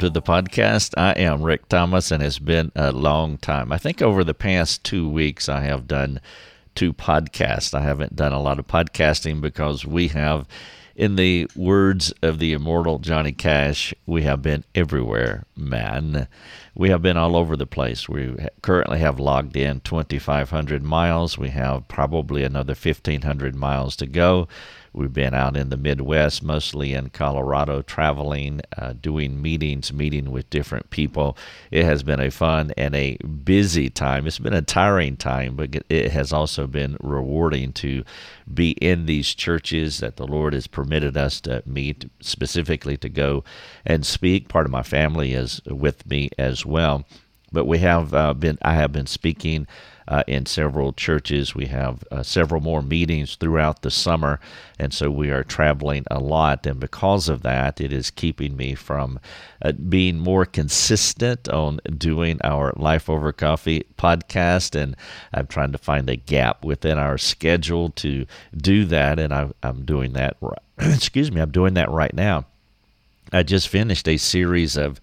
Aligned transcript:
to 0.00 0.08
the 0.08 0.22
podcast. 0.22 0.94
I 0.96 1.12
am 1.12 1.42
Rick 1.42 1.68
Thomas, 1.68 2.10
and 2.10 2.22
it's 2.22 2.38
been 2.38 2.72
a 2.74 2.90
long 2.90 3.36
time. 3.36 3.70
I 3.70 3.76
think 3.76 4.00
over 4.00 4.24
the 4.24 4.32
past 4.32 4.82
two 4.82 5.06
weeks, 5.06 5.46
I 5.46 5.60
have 5.60 5.86
done 5.86 6.22
two 6.74 6.94
podcasts. 6.94 7.74
I 7.74 7.82
haven't 7.82 8.16
done 8.16 8.32
a 8.32 8.40
lot 8.40 8.58
of 8.58 8.66
podcasting 8.66 9.42
because 9.42 9.84
we 9.84 10.08
have, 10.08 10.48
in 10.96 11.16
the 11.16 11.46
words 11.54 12.14
of 12.22 12.38
the 12.38 12.54
immortal 12.54 12.98
Johnny 12.98 13.32
Cash, 13.32 13.92
we 14.06 14.22
have 14.22 14.40
been 14.40 14.64
everywhere, 14.74 15.44
man. 15.54 16.28
We 16.74 16.88
have 16.88 17.02
been 17.02 17.18
all 17.18 17.36
over 17.36 17.54
the 17.54 17.66
place. 17.66 18.08
We 18.08 18.34
currently 18.62 19.00
have 19.00 19.20
logged 19.20 19.54
in 19.54 19.80
2,500 19.80 20.82
miles. 20.82 21.36
We 21.36 21.50
have 21.50 21.86
probably 21.88 22.42
another 22.42 22.74
1,500 22.74 23.54
miles 23.54 23.96
to 23.96 24.06
go. 24.06 24.48
We've 24.92 25.12
been 25.12 25.34
out 25.34 25.56
in 25.56 25.70
the 25.70 25.76
Midwest, 25.76 26.42
mostly 26.42 26.94
in 26.94 27.10
Colorado, 27.10 27.80
traveling, 27.82 28.60
uh, 28.76 28.94
doing 29.00 29.40
meetings, 29.40 29.92
meeting 29.92 30.32
with 30.32 30.50
different 30.50 30.90
people. 30.90 31.36
It 31.70 31.84
has 31.84 32.02
been 32.02 32.18
a 32.18 32.30
fun 32.30 32.72
and 32.76 32.94
a 32.94 33.16
busy 33.18 33.88
time. 33.88 34.26
It's 34.26 34.40
been 34.40 34.52
a 34.52 34.62
tiring 34.62 35.16
time, 35.16 35.54
but 35.54 35.84
it 35.88 36.10
has 36.10 36.32
also 36.32 36.66
been 36.66 36.96
rewarding 37.00 37.72
to 37.74 38.02
be 38.52 38.72
in 38.72 39.06
these 39.06 39.32
churches 39.32 39.98
that 39.98 40.16
the 40.16 40.26
Lord 40.26 40.54
has 40.54 40.66
permitted 40.66 41.16
us 41.16 41.40
to 41.42 41.62
meet, 41.64 42.10
specifically 42.20 42.96
to 42.96 43.08
go 43.08 43.44
and 43.86 44.04
speak. 44.04 44.48
Part 44.48 44.66
of 44.66 44.72
my 44.72 44.82
family 44.82 45.34
is 45.34 45.60
with 45.66 46.04
me 46.04 46.30
as 46.36 46.66
well. 46.66 47.04
But 47.52 47.66
we 47.66 47.78
have 47.78 48.14
uh, 48.14 48.34
been, 48.34 48.58
I 48.62 48.74
have 48.74 48.92
been 48.92 49.06
speaking 49.06 49.66
uh, 50.10 50.24
in 50.26 50.44
several 50.44 50.92
churches. 50.92 51.54
We 51.54 51.66
have 51.66 52.04
uh, 52.10 52.22
several 52.24 52.60
more 52.60 52.82
meetings 52.82 53.36
throughout 53.36 53.82
the 53.82 53.90
summer, 53.90 54.40
and 54.78 54.92
so 54.92 55.10
we 55.10 55.30
are 55.30 55.44
traveling 55.44 56.04
a 56.10 56.18
lot. 56.18 56.66
And 56.66 56.80
because 56.80 57.28
of 57.28 57.42
that, 57.42 57.80
it 57.80 57.92
is 57.92 58.10
keeping 58.10 58.56
me 58.56 58.74
from 58.74 59.20
uh, 59.62 59.72
being 59.72 60.18
more 60.18 60.44
consistent 60.44 61.48
on 61.48 61.80
doing 61.96 62.40
our 62.42 62.72
Life 62.76 63.08
Over 63.08 63.32
Coffee 63.32 63.84
podcast. 63.96 64.74
And 64.74 64.96
I'm 65.32 65.46
trying 65.46 65.72
to 65.72 65.78
find 65.78 66.10
a 66.10 66.16
gap 66.16 66.64
within 66.64 66.98
our 66.98 67.16
schedule 67.16 67.90
to 67.90 68.26
do 68.56 68.84
that, 68.86 69.20
and 69.20 69.32
I, 69.32 69.50
I'm 69.62 69.84
doing 69.84 70.12
that. 70.14 70.36
Excuse 70.78 71.30
me, 71.30 71.40
I'm 71.40 71.52
doing 71.52 71.74
that 71.74 71.90
right 71.90 72.12
now. 72.12 72.46
I 73.32 73.44
just 73.44 73.68
finished 73.68 74.08
a 74.08 74.16
series 74.16 74.76
of 74.76 75.00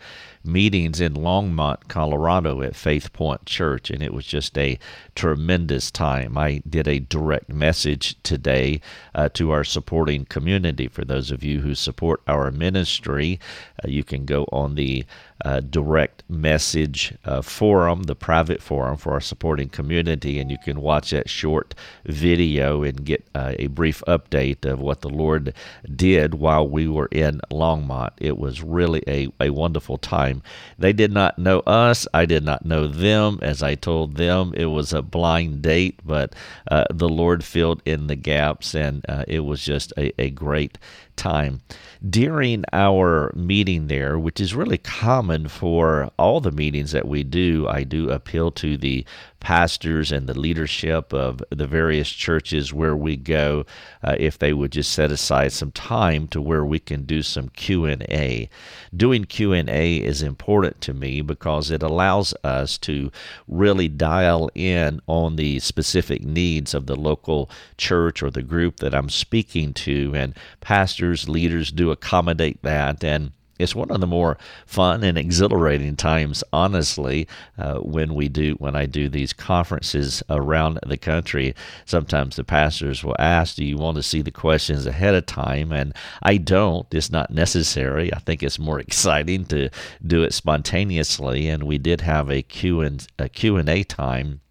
meetings 0.48 1.02
in 1.02 1.14
Longmont, 1.14 1.88
Colorado 1.88 2.62
at 2.62 2.76
Faith 2.76 3.14
Point 3.14 3.46
Church, 3.46 3.92
and 3.92 4.02
it 4.02 4.14
was 4.14 4.26
just 4.26 4.58
a 4.58 4.80
tremendous 5.16 5.92
time. 5.92 6.38
I 6.38 6.62
did 6.68 6.88
a 6.88 7.00
direct 7.00 7.50
message 7.50 8.16
today 8.24 8.82
uh, 9.14 9.30
to 9.34 9.52
our 9.52 9.64
supporting 9.64 10.26
community. 10.26 10.88
For 10.88 11.04
those 11.06 11.30
of 11.30 11.44
you 11.44 11.62
who 11.62 11.76
support 11.76 12.22
our 12.28 12.50
ministry, 12.52 13.40
uh, 13.84 13.88
you 13.88 14.04
can 14.04 14.26
go 14.26 14.48
on 14.52 14.76
the 14.76 15.06
uh, 15.46 15.60
direct 15.60 16.24
message 16.30 17.14
uh, 17.26 17.42
forum, 17.42 18.04
the 18.04 18.16
private 18.16 18.62
forum 18.62 18.98
for 18.98 19.14
our 19.14 19.22
supporting 19.22 19.70
community, 19.70 20.40
and 20.40 20.50
you 20.50 20.58
can 20.64 20.82
watch 20.82 21.12
that 21.12 21.30
short 21.30 21.76
video 22.06 22.84
and 22.84 23.06
get 23.06 23.24
uh, 23.36 23.54
a 23.60 23.68
brief 23.68 24.04
update 24.08 24.66
of 24.66 24.80
what 24.80 25.02
the 25.02 25.10
Lord 25.10 25.54
did 25.96 26.34
while 26.36 26.68
we 26.68 26.88
were 26.88 27.10
in 27.12 27.40
Longmont. 27.52 28.12
It 28.18 28.38
was 28.38 28.64
really 28.64 29.04
a, 29.08 29.28
a 29.40 29.50
wonderful 29.52 29.98
time. 29.98 30.42
They 30.80 30.94
did 30.94 31.12
not 31.12 31.38
know 31.38 31.60
us, 31.62 32.08
I 32.14 32.26
did 32.26 32.44
not 32.44 32.66
know 32.66 32.88
them. 32.88 33.40
As 33.42 33.62
I 33.62 33.76
told 33.76 34.16
them, 34.16 34.54
it 34.56 34.66
was 34.66 34.92
a 34.94 35.02
blind 35.02 35.62
date, 35.62 36.00
but 36.04 36.34
uh, 36.72 36.86
the 36.90 37.10
Lord 37.10 37.44
filled 37.44 37.82
in 37.86 38.08
the 38.08 38.16
gaps, 38.16 38.74
and 38.74 39.06
uh, 39.08 39.24
it 39.28 39.42
was 39.42 39.64
just 39.64 39.94
a, 39.98 40.20
a 40.20 40.30
great 40.32 40.78
time. 41.16 41.62
During 42.08 42.64
our 42.74 43.32
meeting 43.36 43.88
there, 43.88 44.20
which 44.20 44.40
is 44.40 44.54
really 44.54 44.78
common 44.78 45.27
for 45.48 46.12
all 46.18 46.42
the 46.42 46.52
meetings 46.52 46.92
that 46.92 47.08
we 47.08 47.24
do, 47.24 47.68
I 47.68 47.84
do 47.84 48.10
appeal 48.10 48.52
to 48.52 48.78
the 48.78 49.06
pastors 49.40 50.12
and 50.12 50.28
the 50.28 50.38
leadership 50.38 51.14
of 51.14 51.44
the 51.50 51.68
various 51.68 52.10
churches 52.10 52.74
where 52.74 52.96
we 52.96 53.16
go 53.16 53.66
uh, 54.04 54.16
if 54.20 54.38
they 54.40 54.52
would 54.52 54.72
just 54.72 54.92
set 54.92 55.12
aside 55.12 55.52
some 55.52 55.72
time 55.72 56.28
to 56.28 56.42
where 56.42 56.66
we 56.66 56.80
can 56.80 57.04
do 57.04 57.22
some 57.22 57.50
q&a 57.50 58.50
doing 58.96 59.24
q&a 59.24 59.98
is 59.98 60.22
important 60.24 60.82
to 60.82 60.94
me 60.94 61.22
because 61.22 61.70
it 61.70 61.84
allows 61.84 62.34
us 62.44 62.78
to 62.78 63.12
really 63.48 63.88
dial 63.88 64.50
in 64.56 65.00
on 65.08 65.36
the 65.36 65.60
specific 65.60 66.24
needs 66.24 66.74
of 66.74 66.88
the 66.88 66.96
local 66.96 67.50
church 67.78 68.24
or 68.24 68.32
the 68.32 68.42
group 68.42 68.78
that 68.78 68.96
i'm 68.96 69.10
speaking 69.10 69.72
to 69.74 70.14
and 70.16 70.34
pastors 70.62 71.30
leaders 71.30 71.72
do 71.72 71.92
accommodate 71.92 72.62
that 72.64 73.04
and 73.04 73.32
it's 73.60 73.76
one 73.76 73.92
of 73.92 74.02
the 74.02 74.08
more 74.08 74.38
fun 74.66 75.04
and 75.04 75.18
exhilarating 75.18 75.96
times, 75.96 76.44
honestly, 76.54 77.28
uh, 77.58 77.80
when 77.80 78.16
we 78.16 78.28
do 78.28 78.54
when 78.56 78.76
I 78.76 78.86
do 78.86 79.10
these 79.10 79.34
conferences 79.34 80.24
around 80.30 80.80
the 80.86 80.98
country. 80.98 81.56
Sometimes 81.86 82.36
the 82.36 82.44
pastors 82.44 83.04
will 83.04 83.16
ask, 83.20 83.56
"Do 83.56 83.66
you 83.66 83.78
want 83.78 83.98
to 83.98 84.04
see 84.04 84.22
the 84.22 84.32
questions 84.32 84.86
ahead 84.86 85.16
of 85.16 85.26
time?" 85.26 85.72
And 85.72 85.94
I 86.22 86.38
don't. 86.38 86.88
It's 86.94 87.12
not 87.12 87.32
necessary. 87.32 88.14
I 88.14 88.20
think 88.20 88.44
it's 88.44 88.60
more 88.60 88.80
exciting 88.88 89.46
to 89.46 89.70
do 90.06 90.24
it 90.24 90.34
spontaneously. 90.34 91.48
And 91.48 91.64
we 91.64 91.78
did 91.78 92.02
have 92.02 92.30
a 92.30 92.42
Q 92.42 92.82
and 92.82 93.06
a 93.20 93.30
Q 93.30 93.58
and 93.58 93.70
A 93.70 93.84
time 93.84 94.42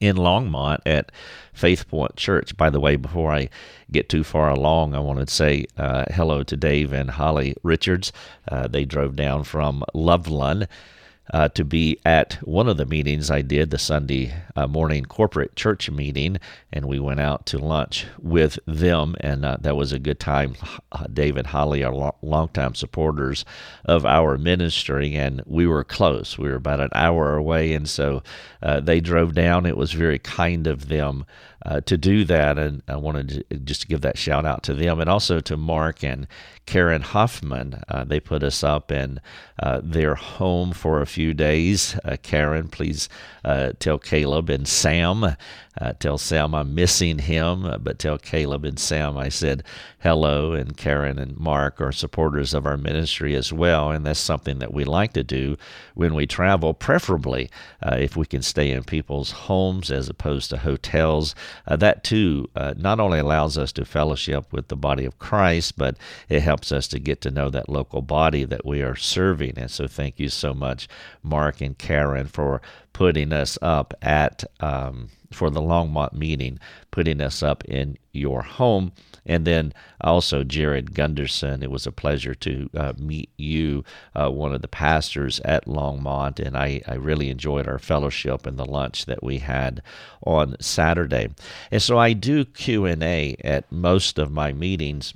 in 0.00 0.16
Longmont 0.16 0.80
at 0.86 1.10
Faith 1.52 1.88
Point 1.88 2.16
Church. 2.16 2.56
By 2.56 2.70
the 2.70 2.80
way, 2.80 2.96
before 2.96 3.32
I 3.32 3.48
get 3.90 4.08
too 4.08 4.24
far 4.24 4.50
along, 4.50 4.94
I 4.94 5.00
want 5.00 5.26
to 5.26 5.32
say 5.32 5.66
uh, 5.76 6.04
hello 6.12 6.42
to 6.42 6.56
Dave 6.56 6.92
and 6.92 7.10
Holly 7.10 7.54
Richards. 7.62 8.12
Uh, 8.48 8.68
they 8.68 8.84
drove 8.84 9.16
down 9.16 9.44
from 9.44 9.84
Loveland 9.94 10.68
uh, 11.32 11.48
to 11.50 11.64
be 11.64 11.98
at 12.04 12.34
one 12.42 12.68
of 12.68 12.76
the 12.76 12.86
meetings 12.86 13.30
I 13.30 13.42
did, 13.42 13.70
the 13.70 13.78
Sunday 13.78 14.34
uh, 14.56 14.66
morning 14.66 15.04
corporate 15.04 15.56
church 15.56 15.90
meeting, 15.90 16.38
and 16.72 16.86
we 16.86 17.00
went 17.00 17.20
out 17.20 17.46
to 17.46 17.58
lunch 17.58 18.06
with 18.20 18.58
them, 18.66 19.16
and 19.20 19.44
uh, 19.44 19.56
that 19.60 19.76
was 19.76 19.92
a 19.92 19.98
good 19.98 20.20
time. 20.20 20.54
David 21.12 21.46
Holly 21.46 21.82
are 21.82 21.94
lo- 21.94 22.16
longtime 22.22 22.74
supporters 22.74 23.44
of 23.84 24.04
our 24.04 24.36
ministry, 24.36 25.14
and 25.14 25.42
we 25.46 25.66
were 25.66 25.84
close. 25.84 26.36
We 26.36 26.48
were 26.48 26.56
about 26.56 26.80
an 26.80 26.90
hour 26.94 27.36
away, 27.36 27.72
and 27.72 27.88
so 27.88 28.22
uh, 28.62 28.80
they 28.80 29.00
drove 29.00 29.34
down. 29.34 29.66
It 29.66 29.76
was 29.76 29.92
very 29.92 30.18
kind 30.18 30.66
of 30.66 30.88
them 30.88 31.24
uh, 31.64 31.80
to 31.82 31.96
do 31.96 32.24
that. 32.24 32.58
And 32.58 32.82
I 32.88 32.96
wanted 32.96 33.46
to, 33.50 33.58
just 33.58 33.82
to 33.82 33.86
give 33.86 34.02
that 34.02 34.18
shout 34.18 34.44
out 34.44 34.62
to 34.64 34.74
them 34.74 35.00
and 35.00 35.08
also 35.08 35.40
to 35.40 35.56
Mark 35.56 36.02
and 36.04 36.26
Karen 36.66 37.02
Huffman. 37.02 37.82
Uh, 37.88 38.04
they 38.04 38.20
put 38.20 38.42
us 38.42 38.62
up 38.62 38.90
in 38.90 39.20
uh, 39.62 39.80
their 39.82 40.14
home 40.14 40.72
for 40.72 41.00
a 41.00 41.06
few 41.06 41.34
days. 41.34 41.98
Uh, 42.04 42.16
Karen, 42.22 42.68
please 42.68 43.08
uh, 43.44 43.72
tell 43.78 43.98
Caleb 43.98 44.50
and 44.50 44.66
Sam, 44.66 45.36
uh, 45.80 45.92
tell 45.98 46.18
Sam 46.18 46.54
I'm 46.54 46.74
missing 46.74 47.18
him, 47.18 47.64
uh, 47.64 47.78
but 47.78 47.98
tell 47.98 48.18
Caleb 48.18 48.64
and 48.64 48.78
Sam 48.78 49.16
I 49.16 49.28
said 49.28 49.62
hello. 50.00 50.52
And 50.52 50.76
Karen 50.76 51.18
and 51.18 51.36
Mark 51.36 51.80
are 51.80 51.92
supporters 51.92 52.54
of 52.54 52.66
our 52.66 52.76
ministry 52.76 53.34
as 53.34 53.52
well. 53.52 53.90
And 53.90 54.04
that's 54.06 54.20
something 54.20 54.58
that 54.58 54.72
we 54.72 54.84
like 54.84 55.12
to 55.14 55.24
do 55.24 55.56
when 55.94 56.14
we 56.14 56.26
travel, 56.26 56.74
preferably 56.74 57.50
uh, 57.82 57.96
if 57.98 58.16
we 58.16 58.26
can 58.26 58.42
stay 58.42 58.70
in 58.70 58.84
people's 58.84 59.30
homes 59.32 59.90
as 59.90 60.08
opposed 60.08 60.50
to 60.50 60.58
hotels. 60.58 61.34
Uh, 61.66 61.76
that 61.76 62.04
too 62.04 62.48
not 62.76 63.00
only 63.00 63.18
allows 63.18 63.56
us 63.58 63.72
to 63.72 63.84
fellowship 63.84 64.52
with 64.52 64.68
the 64.68 64.76
body 64.76 65.04
of 65.04 65.18
Christ, 65.18 65.76
but 65.76 65.96
it 66.28 66.40
helps 66.40 66.72
us 66.72 66.86
to 66.88 66.98
get 66.98 67.20
to 67.22 67.30
know 67.30 67.50
that 67.50 67.68
local 67.68 68.02
body 68.02 68.44
that 68.44 68.64
we 68.64 68.82
are 68.82 68.96
serving. 68.96 69.54
And 69.56 69.70
so, 69.70 69.86
thank 69.86 70.18
you 70.18 70.28
so 70.28 70.54
much, 70.54 70.88
Mark 71.22 71.60
and 71.60 71.76
Karen, 71.76 72.26
for 72.26 72.60
putting 72.94 73.32
us 73.32 73.58
up 73.60 73.92
at 74.00 74.44
um, 74.60 75.10
for 75.30 75.50
the 75.50 75.60
Longmont 75.60 76.14
meeting, 76.14 76.58
putting 76.90 77.20
us 77.20 77.42
up 77.42 77.64
in 77.64 77.98
your 78.12 78.40
home. 78.40 78.92
And 79.26 79.46
then 79.46 79.72
also 80.00 80.44
Jared 80.44 80.94
Gunderson. 80.94 81.62
It 81.62 81.70
was 81.70 81.86
a 81.86 81.92
pleasure 81.92 82.34
to 82.34 82.70
uh, 82.76 82.92
meet 82.98 83.30
you, 83.36 83.82
uh, 84.14 84.30
one 84.30 84.54
of 84.54 84.62
the 84.62 84.68
pastors 84.68 85.40
at 85.40 85.66
Longmont, 85.66 86.38
and 86.38 86.56
I, 86.56 86.82
I 86.86 86.94
really 86.94 87.30
enjoyed 87.30 87.66
our 87.66 87.78
fellowship 87.78 88.46
and 88.46 88.58
the 88.58 88.66
lunch 88.66 89.06
that 89.06 89.22
we 89.22 89.38
had 89.38 89.82
on 90.22 90.56
Saturday. 90.60 91.30
And 91.70 91.82
so 91.82 91.98
I 91.98 92.12
do 92.12 92.44
Q 92.44 92.84
and 92.84 93.02
A 93.02 93.34
at 93.42 93.72
most 93.72 94.18
of 94.18 94.30
my 94.30 94.52
meetings 94.52 95.14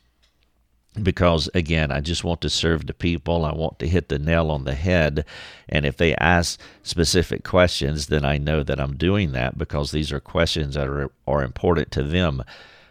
because 1.02 1.48
again 1.54 1.92
i 1.92 2.00
just 2.00 2.24
want 2.24 2.40
to 2.40 2.50
serve 2.50 2.86
the 2.86 2.94
people. 2.94 3.44
I 3.44 3.52
want 3.52 3.78
to 3.78 3.88
hit 3.88 4.08
the 4.08 4.18
nail 4.18 4.50
on 4.50 4.64
the 4.64 4.74
head. 4.74 5.24
And 5.68 5.86
if 5.86 5.96
they 5.96 6.14
ask 6.16 6.60
specific 6.82 7.44
questions 7.44 8.06
then 8.06 8.24
i 8.24 8.38
know 8.38 8.62
that 8.62 8.80
i'm 8.80 8.96
doing 8.96 9.32
that 9.32 9.56
because 9.58 9.90
these 9.90 10.12
are 10.12 10.20
questions 10.20 10.74
that 10.74 10.88
are, 10.88 11.10
are 11.26 11.42
important 11.42 11.90
to 11.92 12.02
them 12.02 12.42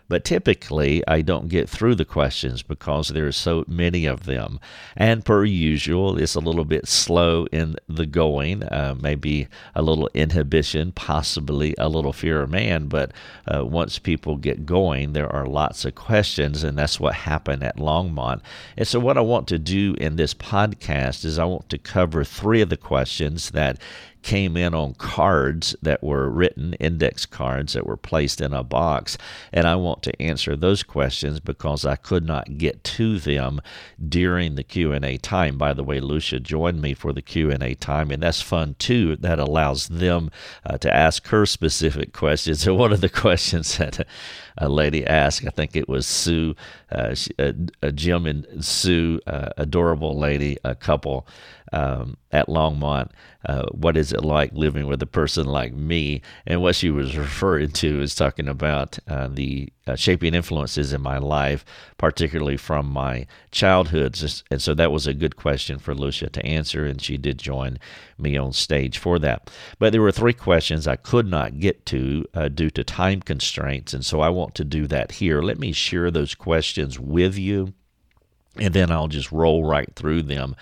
But 0.10 0.24
typically, 0.24 1.06
I 1.08 1.22
don't 1.22 1.50
get 1.50 1.70
through 1.70 1.96
the 1.96 2.06
questions 2.06 2.64
because 2.64 3.10
there 3.10 3.28
are 3.28 3.32
so 3.32 3.66
many 3.68 4.06
of 4.06 4.26
them. 4.26 4.60
And 4.96 5.26
per 5.26 5.44
usual, 5.44 6.18
it's 6.18 6.36
a 6.36 6.40
little 6.40 6.66
bit 6.66 6.88
slow 6.88 7.46
in 7.52 7.76
the 7.90 8.06
going, 8.06 8.64
uh, 8.64 8.96
maybe 9.00 9.48
a 9.76 9.82
little 9.82 10.10
inhibition, 10.14 10.94
possibly 10.94 11.76
a 11.78 11.90
little 11.90 12.14
fear 12.14 12.42
of 12.42 12.50
man. 12.50 12.88
But 12.88 13.12
uh, 13.54 13.66
once 13.66 14.00
people 14.00 14.38
get 14.38 14.66
going, 14.66 15.14
there 15.14 15.32
are 15.32 15.46
lots 15.46 15.84
of 15.84 15.96
questions, 15.96 16.64
and 16.64 16.78
that's 16.78 17.00
what 17.00 17.14
happened 17.14 17.64
at 17.64 17.78
Longmont. 17.78 18.42
And 18.78 18.88
so, 18.88 19.00
what 19.00 19.18
I 19.18 19.22
want 19.22 19.48
to 19.50 19.60
do 19.60 19.96
in 20.00 20.16
this 20.16 20.34
podcast 20.34 21.26
is 21.26 21.38
I 21.38 21.46
want 21.46 21.70
to 21.70 21.78
cover 21.78 22.24
three 22.24 22.62
of 22.62 22.70
the 22.70 22.78
questions 22.78 23.52
that 23.52 23.78
came 24.22 24.58
in 24.58 24.74
on 24.74 24.94
cards 24.96 25.76
that 25.82 26.04
were 26.04 26.30
written, 26.30 26.74
index 26.76 27.26
cards 27.26 27.74
that 27.74 27.86
were 27.86 27.98
placed 27.98 28.42
in 28.42 28.54
a 28.54 28.64
box, 28.64 29.18
and 29.52 29.68
I 29.68 29.76
want 29.76 30.04
to 30.04 30.22
answer 30.22 30.56
those 30.56 30.84
questions 30.84 31.40
because 31.40 31.86
I 31.86 31.96
could 31.96 32.26
not 32.26 32.58
get 32.58 32.84
to 32.84 33.20
them 33.20 33.62
during 34.08 34.56
the 34.56 34.64
Q&A 34.64 35.18
time. 35.18 35.58
By 35.58 35.74
the 35.74 35.84
way, 35.84 36.00
Lucia 36.00 36.40
joined 36.40 36.82
me 36.82 36.94
for 36.94 37.14
the 37.14 37.22
Q&A 37.22 37.76
time, 37.76 38.12
and 38.12 38.22
that's 38.22 38.42
fun 38.42 38.76
too. 38.80 39.16
That 39.16 39.40
allows 39.40 39.88
them 39.88 40.32
uh, 40.66 40.78
to 40.80 40.94
ask 40.94 41.28
her 41.28 41.46
specific 41.46 42.14
questions. 42.14 42.58
So 42.68 42.76
one 42.76 42.92
of 42.92 43.00
the 43.00 43.08
questions 43.08 43.78
that 43.78 44.06
a 44.58 44.70
lady 44.70 45.06
asked. 45.06 45.46
I 45.46 45.50
think 45.50 45.76
it 45.76 45.88
was 45.88 46.08
Sue, 46.08 46.56
uh, 46.92 47.14
she, 47.14 47.32
uh, 47.40 47.54
Jim 47.92 48.26
and 48.26 48.64
Sue, 48.64 49.20
uh, 49.28 49.50
adorable 49.58 50.18
lady, 50.18 50.58
a 50.64 50.76
couple 50.76 51.28
um, 51.72 52.18
at 52.32 52.48
Longmont. 52.48 53.10
Uh, 53.46 53.66
what 53.72 53.98
is 53.98 54.12
it 54.12 54.24
like 54.24 54.52
living 54.54 54.88
with 54.88 55.02
a 55.02 55.08
person 55.08 55.46
like 55.46 55.74
me? 55.74 56.22
And 56.46 56.62
what 56.62 56.76
she 56.76 56.90
was 56.90 57.18
referring 57.18 57.72
to 57.72 58.02
is 58.02 58.16
talking 58.16 58.48
about 58.48 59.00
uh, 59.08 59.28
the 59.28 59.70
uh, 59.88 59.96
shaping 59.96 60.34
influences 60.34 60.94
in 60.94 61.02
my 61.02 61.18
life, 61.18 61.64
particularly 61.98 62.58
from 62.58 62.88
my 62.88 63.26
childhood. 63.52 64.20
And 64.52 64.62
so 64.62 64.74
that 64.74 64.92
was 64.92 65.08
a 65.08 65.14
good 65.14 65.36
question 65.36 65.80
for 65.80 65.96
Lucia 65.96 66.30
to 66.30 66.46
answer, 66.46 66.86
and 66.86 67.02
she 67.02 67.18
did 67.18 67.38
join 67.38 67.78
me 68.18 68.38
on 68.38 68.54
stage 68.54 68.98
for 68.98 69.20
that. 69.20 69.50
But 69.80 69.92
there 69.92 70.02
were 70.02 70.12
three 70.12 70.34
questions 70.34 70.88
I 70.88 70.96
could 70.96 71.28
not 71.28 71.60
get 71.60 71.86
to 71.88 72.26
uh, 72.34 72.48
due 72.50 72.70
to 72.72 72.84
time 72.84 73.22
constraints, 73.22 73.94
and 73.94 74.06
so 74.06 74.22
I 74.22 74.30
want 74.30 74.56
to 74.56 74.64
do 74.64 74.88
that 74.88 75.14
here. 75.14 75.42
Let 75.42 75.60
me 75.60 75.72
share 75.72 76.12
those 76.12 76.36
questions 76.36 77.00
with 77.00 77.38
you, 77.38 77.74
and 78.58 78.74
then 78.74 78.92
I'll 78.92 79.08
just 79.08 79.32
roll 79.32 79.66
right 79.66 79.94
through 79.96 80.24
them 80.24 80.56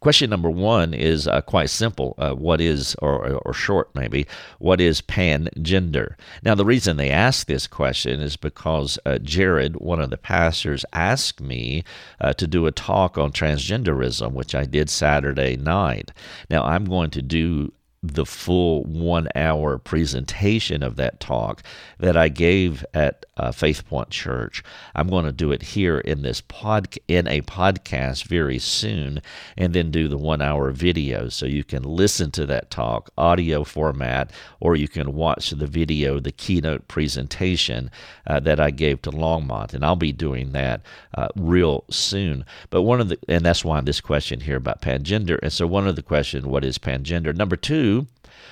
Question 0.00 0.30
number 0.30 0.50
one 0.50 0.92
is 0.94 1.26
uh, 1.26 1.40
quite 1.40 1.70
simple. 1.70 2.14
Uh, 2.18 2.32
what 2.32 2.60
is, 2.60 2.94
or, 3.00 3.40
or 3.44 3.52
short 3.52 3.94
maybe, 3.94 4.26
what 4.58 4.80
is 4.80 5.00
pangender? 5.00 6.14
Now, 6.42 6.54
the 6.54 6.64
reason 6.64 6.96
they 6.96 7.10
ask 7.10 7.46
this 7.46 7.66
question 7.66 8.20
is 8.20 8.36
because 8.36 8.98
uh, 9.06 9.18
Jared, 9.18 9.76
one 9.76 10.00
of 10.00 10.10
the 10.10 10.16
pastors, 10.18 10.84
asked 10.92 11.40
me 11.40 11.82
uh, 12.20 12.32
to 12.34 12.46
do 12.46 12.66
a 12.66 12.72
talk 12.72 13.16
on 13.16 13.32
transgenderism, 13.32 14.32
which 14.32 14.54
I 14.54 14.64
did 14.64 14.90
Saturday 14.90 15.56
night. 15.56 16.12
Now, 16.50 16.64
I'm 16.64 16.84
going 16.84 17.10
to 17.10 17.22
do 17.22 17.72
the 18.02 18.26
full 18.26 18.84
one 18.84 19.28
hour 19.34 19.78
presentation 19.78 20.82
of 20.82 20.96
that 20.96 21.18
talk 21.20 21.62
that 21.98 22.16
I 22.16 22.28
gave 22.28 22.84
at 22.94 23.26
uh, 23.36 23.52
Faith 23.52 23.86
Point 23.86 24.10
Church. 24.10 24.62
I'm 24.94 25.08
going 25.08 25.24
to 25.24 25.32
do 25.32 25.52
it 25.52 25.62
here 25.62 25.98
in 25.98 26.22
this 26.22 26.40
pod 26.40 26.94
in 27.08 27.26
a 27.26 27.42
podcast 27.42 28.24
very 28.24 28.58
soon, 28.58 29.20
and 29.56 29.74
then 29.74 29.90
do 29.90 30.08
the 30.08 30.18
one 30.18 30.40
hour 30.40 30.70
video 30.70 31.28
so 31.28 31.46
you 31.46 31.64
can 31.64 31.82
listen 31.82 32.30
to 32.32 32.46
that 32.46 32.70
talk 32.70 33.10
audio 33.18 33.64
format, 33.64 34.30
or 34.60 34.76
you 34.76 34.88
can 34.88 35.14
watch 35.14 35.50
the 35.50 35.66
video, 35.66 36.20
the 36.20 36.32
keynote 36.32 36.88
presentation 36.88 37.90
uh, 38.26 38.40
that 38.40 38.60
I 38.60 38.70
gave 38.70 39.02
to 39.02 39.10
Longmont, 39.10 39.74
and 39.74 39.84
I'll 39.84 39.96
be 39.96 40.12
doing 40.12 40.52
that 40.52 40.82
uh, 41.14 41.28
real 41.34 41.84
soon. 41.90 42.44
But 42.70 42.82
one 42.82 43.00
of 43.00 43.08
the 43.08 43.18
and 43.28 43.44
that's 43.44 43.64
why 43.64 43.80
this 43.80 44.00
question 44.00 44.40
here 44.40 44.56
about 44.56 44.82
pangender, 44.82 45.38
and 45.42 45.52
so 45.52 45.66
one 45.66 45.88
of 45.88 45.96
the 45.96 46.02
question, 46.02 46.48
what 46.48 46.64
is 46.64 46.78
pangender? 46.78 47.34
Number 47.34 47.56
two 47.56 47.95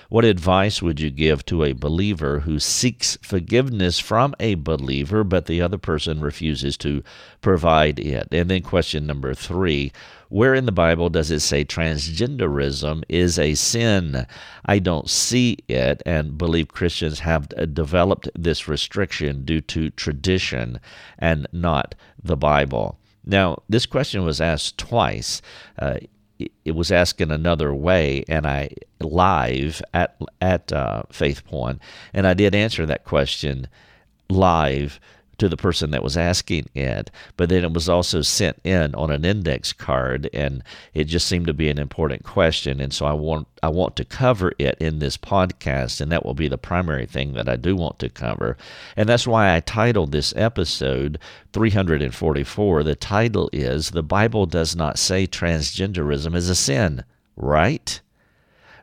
what 0.09 0.25
advice 0.25 0.83
would 0.83 1.01
you 1.01 1.11
give 1.11 1.45
to 1.47 1.65
a 1.65 1.73
believer 1.73 2.41
who 2.41 2.59
seeks 2.59 3.19
forgiveness 3.23 3.99
from 3.99 4.35
a 4.39 4.55
believer, 4.55 5.25
but 5.25 5.47
the 5.47 5.61
other 5.61 5.79
person 5.79 6.21
refuses 6.21 6.77
to 6.79 7.03
provide 7.41 7.99
it? 7.99 8.29
And 8.33 8.51
then, 8.51 8.63
question 8.63 9.07
number 9.07 9.35
three 9.35 9.93
where 10.35 10.55
in 10.55 10.67
the 10.67 10.73
Bible 10.73 11.11
does 11.11 11.31
it 11.31 11.39
say 11.41 11.65
transgenderism 11.65 13.05
is 13.09 13.39
a 13.39 13.55
sin? 13.55 14.27
I 14.67 14.81
don't 14.81 15.09
see 15.09 15.59
it, 15.69 16.03
and 16.05 16.37
believe 16.37 16.67
Christians 16.67 17.21
have 17.21 17.49
developed 17.73 18.29
this 18.35 18.67
restriction 18.67 19.45
due 19.45 19.61
to 19.61 19.91
tradition 19.91 20.81
and 21.21 21.47
not 21.53 21.95
the 22.21 22.37
Bible. 22.37 22.99
Now, 23.25 23.63
this 23.69 23.87
question 23.87 24.25
was 24.25 24.41
asked 24.41 24.77
twice. 24.77 25.41
Uh, 25.79 25.99
it 26.39 26.73
was 26.73 26.91
asked 26.91 27.21
in 27.21 27.31
another 27.31 27.75
way, 27.75 28.25
and 28.29 28.47
I 28.47 28.71
live 29.01 29.83
at 29.93 30.17
at 30.41 30.73
uh, 30.73 31.03
Faith 31.11 31.45
Point, 31.45 31.81
and 32.13 32.27
I 32.27 32.35
did 32.35 32.55
answer 32.55 32.87
that 32.87 33.05
question 33.05 33.69
live 34.29 34.99
to 35.39 35.49
the 35.49 35.57
person 35.57 35.91
that 35.91 36.03
was 36.03 36.17
asking 36.17 36.69
it, 36.75 37.11
but 37.37 37.49
then 37.49 37.65
it 37.65 37.73
was 37.73 37.89
also 37.89 38.23
sent 38.23 38.61
in 38.65 38.95
on 38.95 39.11
an 39.11 39.25
index 39.25 39.73
card, 39.73 40.29
and 40.33 40.63
it 40.95 41.05
just 41.05 41.27
seemed 41.27 41.47
to 41.47 41.55
be 41.55 41.69
an 41.69 41.79
important 41.79 42.25
question, 42.25 42.81
and 42.81 42.93
so 42.93 43.07
I 43.07 43.13
want 43.13 43.49
I 43.63 43.69
want 43.69 43.97
to 43.97 44.05
cover 44.05 44.53
it 44.59 44.77
in 44.79 44.99
this 44.99 45.17
podcast, 45.17 46.01
and 46.01 46.13
that 46.13 46.25
will 46.25 46.35
be 46.35 46.49
the 46.49 46.59
primary 46.59 47.07
thing 47.07 47.33
that 47.35 47.49
I 47.49 47.57
do 47.57 47.75
want 47.77 47.99
to 48.01 48.09
cover, 48.09 48.57
and 48.97 49.09
that's 49.09 49.27
why 49.27 49.55
I 49.55 49.61
titled 49.61 50.13
this 50.13 50.35
episode 50.37 51.19
344. 51.53 52.83
The 52.83 52.95
title 52.95 53.51
is 53.53 53.91
"The 53.91 54.03
Bible 54.03 54.47
Does 54.47 54.77
Not 54.77 54.99
Say 54.99 55.27
Transgenderism 55.27 56.35
is 56.35 56.49
a 56.49 56.55
Sin." 56.55 57.05
Right? 57.37 58.01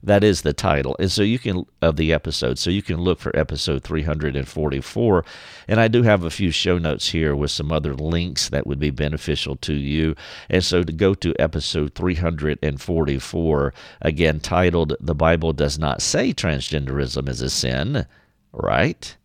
That 0.03 0.24
is 0.24 0.42
the 0.42 0.53
title. 0.53 0.95
And 1.00 1.12
so 1.12 1.21
you 1.21 1.38
can, 1.38 1.65
of 1.81 1.95
the 1.95 2.12
episode, 2.12 2.57
so 2.57 2.69
you 2.69 2.81
can 2.81 2.98
look 2.98 3.19
for 3.19 3.36
episode 3.38 3.83
344. 3.83 5.25
And 5.68 5.80
I 5.80 5.88
do 5.88 6.01
have 6.03 6.24
a 6.24 6.31
few 6.31 6.50
show 6.51 6.77
notes 6.77 7.09
here 7.09 7.36
with 7.36 7.51
some 7.51 7.71
other 7.71 7.94
links 7.94 8.50
that 8.50 8.65
would 8.65 8.80
be 8.80 8.89
beneficial 8.89 9.56
to 9.57 9.74
you. 9.74 10.15
And 10.50 10.63
so 10.63 10.83
to 10.83 10.92
go 10.92 11.13
to 11.15 11.36
episode 11.39 11.94
344, 11.94 13.74
again 14.01 14.39
titled, 14.39 14.95
The 15.00 15.15
Bible 15.15 15.53
Does 15.53 15.77
Not 15.77 16.01
Say 16.01 16.33
Transgenderism 16.33 17.30
is 17.30 17.42
a 17.42 17.50
Sin, 17.50 18.07
right? 18.51 19.15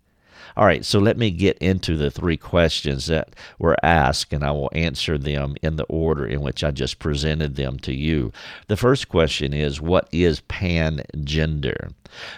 All 0.56 0.64
right, 0.64 0.86
so 0.86 0.98
let 0.98 1.18
me 1.18 1.30
get 1.30 1.58
into 1.58 1.98
the 1.98 2.10
three 2.10 2.38
questions 2.38 3.06
that 3.06 3.36
were 3.58 3.76
asked, 3.82 4.32
and 4.32 4.42
I 4.42 4.52
will 4.52 4.70
answer 4.72 5.18
them 5.18 5.54
in 5.62 5.76
the 5.76 5.84
order 5.84 6.26
in 6.26 6.40
which 6.40 6.64
I 6.64 6.70
just 6.70 6.98
presented 6.98 7.56
them 7.56 7.78
to 7.80 7.92
you. 7.92 8.32
The 8.68 8.76
first 8.78 9.10
question 9.10 9.52
is 9.52 9.82
What 9.82 10.08
is 10.12 10.40
pangender? 10.48 11.92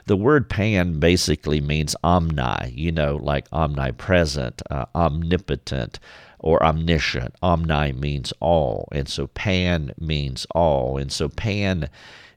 The 0.06 0.16
word 0.16 0.50
pan 0.50 0.98
basically 0.98 1.60
means 1.60 1.94
omni, 2.02 2.72
you 2.72 2.90
know, 2.90 3.14
like 3.14 3.46
omnipresent, 3.52 4.62
uh, 4.68 4.86
omnipotent 4.96 6.00
or 6.40 6.60
omniscient. 6.64 7.36
Omni 7.40 7.92
means 7.92 8.32
all, 8.40 8.88
and 8.90 9.08
so 9.08 9.28
pan 9.28 9.92
means 9.96 10.44
all. 10.56 10.98
And 10.98 11.12
so 11.12 11.28
pan 11.28 11.88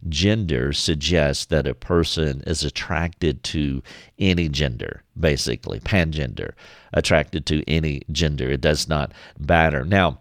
gender 0.09 0.73
suggests 0.73 1.45
that 1.45 1.67
a 1.67 1.75
person 1.75 2.41
is 2.47 2.63
attracted 2.63 3.43
to 3.43 3.81
any 4.17 4.49
gender, 4.49 5.03
basically, 5.19 5.79
pangender, 5.79 6.53
attracted 6.93 7.45
to 7.47 7.63
any 7.67 8.01
gender. 8.11 8.49
It 8.49 8.61
does 8.61 8.87
not 8.87 9.13
matter. 9.37 9.85
Now, 9.85 10.19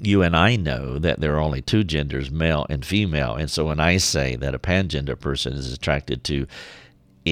you 0.00 0.22
and 0.22 0.36
I 0.36 0.56
know 0.56 0.98
that 0.98 1.20
there 1.20 1.34
are 1.34 1.40
only 1.40 1.62
two 1.62 1.84
genders, 1.84 2.30
male 2.30 2.66
and 2.70 2.84
female. 2.84 3.34
And 3.34 3.50
so 3.50 3.66
when 3.66 3.80
I 3.80 3.96
say 3.96 4.36
that 4.36 4.54
a 4.54 4.58
pangender 4.58 5.18
person 5.18 5.54
is 5.54 5.72
attracted 5.72 6.24
to 6.24 6.46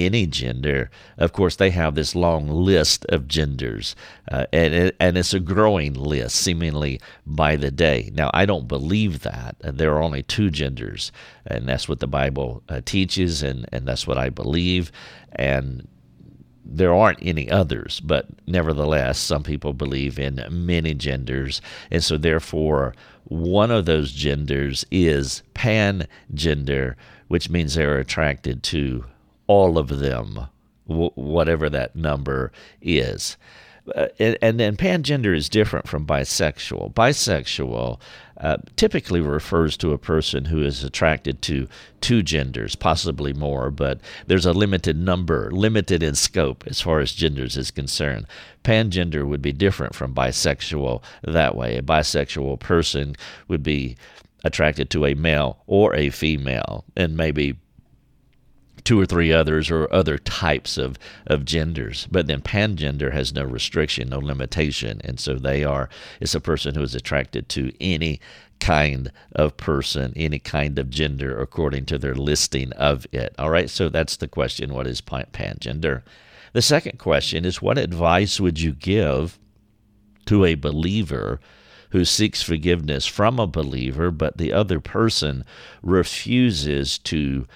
any 0.04 0.26
gender. 0.26 0.90
Of 1.16 1.32
course, 1.32 1.56
they 1.56 1.70
have 1.70 1.94
this 1.94 2.14
long 2.14 2.48
list 2.48 3.06
of 3.06 3.28
genders, 3.28 3.96
uh, 4.30 4.46
and, 4.52 4.92
and 5.00 5.16
it's 5.16 5.32
a 5.32 5.40
growing 5.40 5.94
list, 5.94 6.36
seemingly 6.36 7.00
by 7.24 7.56
the 7.56 7.70
day. 7.70 8.10
Now, 8.14 8.30
I 8.34 8.44
don't 8.44 8.68
believe 8.68 9.20
that. 9.20 9.56
Uh, 9.64 9.70
there 9.70 9.94
are 9.94 10.02
only 10.02 10.22
two 10.22 10.50
genders, 10.50 11.12
and 11.46 11.68
that's 11.68 11.88
what 11.88 12.00
the 12.00 12.06
Bible 12.06 12.62
uh, 12.68 12.80
teaches, 12.84 13.42
and, 13.42 13.66
and 13.72 13.86
that's 13.86 14.06
what 14.06 14.18
I 14.18 14.28
believe. 14.28 14.92
And 15.32 15.88
there 16.64 16.94
aren't 16.94 17.22
any 17.22 17.50
others, 17.50 18.00
but 18.00 18.26
nevertheless, 18.46 19.18
some 19.18 19.42
people 19.42 19.72
believe 19.72 20.18
in 20.18 20.44
many 20.50 20.94
genders, 20.94 21.60
and 21.90 22.02
so 22.02 22.18
therefore, 22.18 22.94
one 23.24 23.70
of 23.70 23.86
those 23.86 24.12
genders 24.12 24.84
is 24.90 25.42
pan 25.54 26.06
gender, 26.34 26.96
which 27.28 27.50
means 27.50 27.74
they're 27.74 27.98
attracted 27.98 28.62
to 28.62 29.04
all 29.46 29.78
of 29.78 29.88
them, 29.88 30.48
w- 30.88 31.10
whatever 31.14 31.68
that 31.70 31.96
number 31.96 32.52
is. 32.80 33.36
Uh, 33.94 34.08
and, 34.18 34.58
then 34.58 34.76
pangender 34.76 35.36
is 35.36 35.48
different 35.48 35.86
from 35.86 36.04
bisexual. 36.04 36.92
Bisexual 36.94 38.00
uh, 38.38 38.56
typically 38.74 39.20
refers 39.20 39.76
to 39.76 39.92
a 39.92 39.98
person 39.98 40.46
who 40.46 40.60
is 40.60 40.82
attracted 40.82 41.40
to 41.42 41.68
two 42.00 42.22
genders, 42.22 42.74
possibly 42.74 43.32
more, 43.32 43.70
but 43.70 44.00
there's 44.26 44.46
a 44.46 44.52
limited 44.52 44.98
number, 44.98 45.50
limited 45.52 46.02
in 46.02 46.16
scope 46.16 46.64
as 46.66 46.80
far 46.80 46.98
as 46.98 47.12
genders 47.12 47.56
is 47.56 47.70
concerned. 47.70 48.26
Pangender 48.64 49.24
would 49.24 49.42
be 49.42 49.52
different 49.52 49.94
from 49.94 50.14
bisexual 50.14 51.00
that 51.22 51.54
way. 51.54 51.76
A 51.76 51.82
bisexual 51.82 52.58
person 52.58 53.14
would 53.46 53.62
be 53.62 53.96
attracted 54.42 54.90
to 54.90 55.06
a 55.06 55.14
male 55.14 55.62
or 55.68 55.94
a 55.94 56.10
female, 56.10 56.84
and 56.96 57.16
maybe 57.16 57.56
two 58.86 59.00
or 59.00 59.04
three 59.04 59.32
others 59.32 59.68
or 59.68 59.92
other 59.92 60.16
types 60.16 60.78
of, 60.78 60.96
of 61.26 61.44
genders. 61.44 62.06
But 62.08 62.28
then 62.28 62.40
pangender 62.40 63.12
has 63.12 63.34
no 63.34 63.42
restriction, 63.42 64.08
no 64.08 64.20
limitation. 64.20 65.00
And 65.04 65.18
so 65.18 65.34
they 65.34 65.64
are, 65.64 65.88
it's 66.20 66.36
a 66.36 66.40
person 66.40 66.76
who 66.76 66.82
is 66.82 66.94
attracted 66.94 67.48
to 67.50 67.72
any 67.80 68.20
kind 68.60 69.10
of 69.32 69.56
person, 69.56 70.12
any 70.14 70.38
kind 70.38 70.78
of 70.78 70.88
gender, 70.88 71.36
according 71.36 71.86
to 71.86 71.98
their 71.98 72.14
listing 72.14 72.72
of 72.74 73.08
it. 73.10 73.34
All 73.40 73.50
right, 73.50 73.68
so 73.68 73.88
that's 73.88 74.16
the 74.16 74.28
question 74.28 74.72
what 74.72 74.86
is 74.86 75.00
pangender? 75.00 76.02
The 76.52 76.62
second 76.62 76.98
question 76.98 77.44
is 77.44 77.60
what 77.60 77.78
advice 77.78 78.40
would 78.40 78.60
you 78.60 78.72
give 78.72 79.36
to 80.26 80.44
a 80.44 80.54
believer? 80.54 81.40
Who 81.90 82.04
seeks 82.04 82.42
forgiveness 82.42 83.06
from 83.06 83.38
a 83.38 83.46
believer, 83.46 84.10
but 84.10 84.38
the 84.38 84.52
other 84.52 84.80
person 84.80 85.44
refuses 85.82 86.98
to 86.98 87.46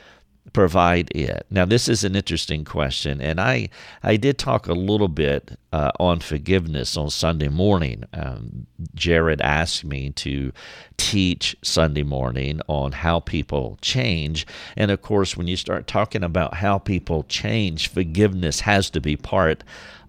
provide 0.52 1.10
it? 1.14 1.46
Now, 1.50 1.64
this 1.64 1.88
is 1.88 2.04
an 2.04 2.16
interesting 2.16 2.64
question, 2.64 3.20
and 3.20 3.40
I 3.40 3.68
I 4.02 4.16
did 4.16 4.38
talk 4.38 4.66
a 4.66 4.72
little 4.72 5.08
bit 5.08 5.58
uh, 5.72 5.92
on 6.00 6.20
forgiveness 6.20 6.96
on 6.96 7.10
Sunday 7.10 7.48
morning. 7.48 8.04
Um, 8.12 8.66
Jared 8.94 9.40
asked 9.40 9.84
me 9.84 10.10
to 10.10 10.52
teach 10.96 11.56
Sunday 11.62 12.02
morning 12.02 12.60
on 12.68 12.92
how 12.92 13.20
people 13.20 13.78
change, 13.80 14.46
and 14.76 14.90
of 14.90 15.02
course, 15.02 15.36
when 15.36 15.46
you 15.46 15.56
start 15.56 15.86
talking 15.86 16.22
about 16.24 16.54
how 16.54 16.78
people 16.78 17.24
change, 17.24 17.88
forgiveness 17.88 18.60
has 18.60 18.90
to 18.90 19.00
be 19.00 19.16
part 19.16 19.64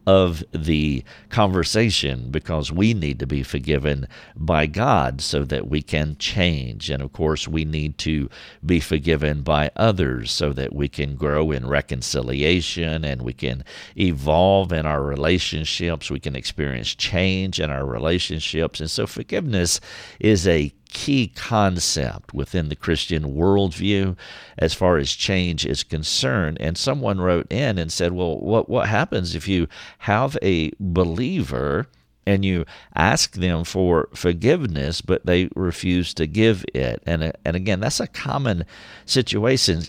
of 0.08 0.44
the 0.52 1.04
conversation 1.30 2.32
because 2.32 2.72
we 2.72 2.94
need 2.94 3.20
to 3.20 3.28
be 3.28 3.44
forgiven 3.44 4.08
by 4.36 4.66
God 4.66 5.22
so 5.22 5.44
that 5.46 5.68
we 5.68 5.82
can 5.82 6.18
change. 6.18 6.90
And 6.90 7.02
of 7.02 7.14
course, 7.14 7.48
we 7.48 7.66
need 7.66 7.98
to 8.00 8.30
be 8.66 8.80
forgiven 8.80 9.42
by 9.42 9.72
others 9.76 10.32
so 10.32 10.54
that 10.54 10.74
we 10.74 10.88
can 10.88 11.16
grow 11.16 11.52
in 11.52 11.68
reconciliation 11.68 13.06
and 13.06 13.22
we 13.22 13.34
can 13.34 13.64
evolve 13.98 14.72
in 14.72 14.86
our 14.86 15.04
relationships. 15.04 16.10
We 16.10 16.20
can 16.20 16.36
experience 16.36 16.96
change 16.96 17.60
in 17.60 17.70
our 17.70 17.86
relationships. 17.86 18.80
And 18.80 18.90
so, 18.90 19.06
forgiveness 19.08 19.80
is 20.20 20.48
a 20.48 20.74
key 20.92 21.28
concept 21.28 22.34
within 22.34 22.70
the 22.70 22.76
Christian 22.76 23.34
worldview 23.34 24.16
as 24.58 24.74
far 24.74 24.98
as 24.98 25.12
change 25.14 25.66
is 25.66 25.84
concerned. 25.84 26.58
And 26.60 26.78
someone 26.78 27.20
wrote 27.20 27.52
in 27.52 27.80
and 27.80 27.92
said, 27.92 28.12
Well, 28.12 28.38
what, 28.40 28.70
what 28.70 28.88
happens 28.88 29.34
if 29.34 29.48
you 29.48 29.68
have 30.00 30.38
a 30.42 30.72
believer? 30.80 31.88
and 32.28 32.46
you 32.46 32.64
ask 32.96 33.34
them 33.34 33.64
for 33.64 34.08
forgiveness, 34.14 35.02
but 35.02 35.26
they 35.26 35.50
refuse 35.56 36.14
to 36.14 36.28
give 36.28 36.64
it. 36.72 37.02
And, 37.04 37.34
and 37.44 37.56
again, 37.56 37.80
that's 37.80 38.00
a 38.00 38.06
common 38.06 38.64
situation 39.08 39.82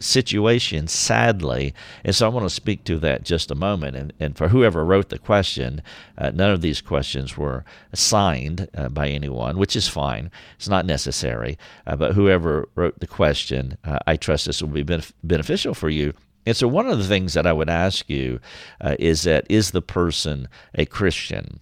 situation, 0.00 0.88
sadly. 0.88 1.74
And 2.04 2.14
so 2.14 2.26
I 2.26 2.30
want 2.30 2.46
to 2.46 2.54
speak 2.54 2.84
to 2.84 2.98
that 2.98 3.24
just 3.24 3.50
a 3.50 3.54
moment. 3.54 3.96
And, 3.96 4.12
and 4.18 4.36
for 4.36 4.48
whoever 4.48 4.84
wrote 4.84 5.10
the 5.10 5.18
question, 5.18 5.82
uh, 6.18 6.30
none 6.34 6.50
of 6.50 6.62
these 6.62 6.80
questions 6.80 7.36
were 7.36 7.64
signed 7.92 8.68
uh, 8.74 8.88
by 8.88 9.08
anyone, 9.08 9.58
which 9.58 9.76
is 9.76 9.88
fine. 9.88 10.30
It's 10.56 10.68
not 10.68 10.86
necessary. 10.86 11.58
Uh, 11.86 11.96
but 11.96 12.14
whoever 12.14 12.68
wrote 12.74 13.00
the 13.00 13.06
question, 13.06 13.76
uh, 13.84 13.98
I 14.06 14.16
trust 14.16 14.46
this 14.46 14.62
will 14.62 14.68
be 14.70 14.84
benef- 14.84 15.12
beneficial 15.22 15.74
for 15.74 15.90
you. 15.90 16.14
And 16.46 16.56
so, 16.56 16.66
one 16.66 16.88
of 16.88 16.98
the 16.98 17.04
things 17.04 17.34
that 17.34 17.46
I 17.46 17.52
would 17.52 17.68
ask 17.68 18.08
you 18.08 18.40
uh, 18.80 18.96
is 18.98 19.24
that 19.24 19.44
is 19.50 19.72
the 19.72 19.82
person 19.82 20.48
a 20.74 20.86
Christian? 20.86 21.60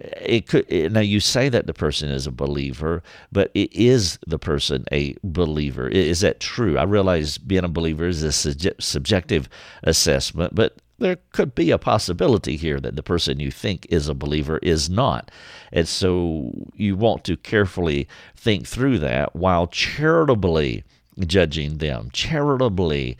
It 0.00 0.46
could 0.46 0.66
eh, 0.70 0.88
now 0.88 1.00
you 1.00 1.20
say 1.20 1.48
that 1.48 1.66
the 1.66 1.74
person 1.74 2.08
is 2.10 2.26
a 2.26 2.32
believer 2.32 3.02
but 3.30 3.50
is 3.54 4.18
the 4.26 4.38
person 4.38 4.84
a 4.92 5.16
believer. 5.22 5.88
Is 5.88 6.20
that 6.20 6.40
true? 6.40 6.78
I 6.78 6.84
realize 6.84 7.38
being 7.38 7.64
a 7.64 7.68
believer 7.68 8.06
is 8.06 8.22
a 8.22 8.32
subjective 8.32 9.48
assessment 9.82 10.54
but 10.54 10.76
there 10.98 11.16
could 11.32 11.54
be 11.54 11.70
a 11.70 11.78
possibility 11.78 12.56
here 12.56 12.78
that 12.78 12.94
the 12.94 13.02
person 13.02 13.40
you 13.40 13.50
think 13.50 13.86
is 13.88 14.06
a 14.06 14.14
believer 14.14 14.58
is 14.58 14.90
not. 14.90 15.30
And 15.72 15.88
so 15.88 16.52
you 16.74 16.94
want 16.94 17.24
to 17.24 17.38
carefully 17.38 18.06
think 18.36 18.66
through 18.66 18.98
that 18.98 19.34
while 19.34 19.66
charitably 19.66 20.84
judging 21.26 21.78
them 21.78 22.10
charitably 22.12 23.16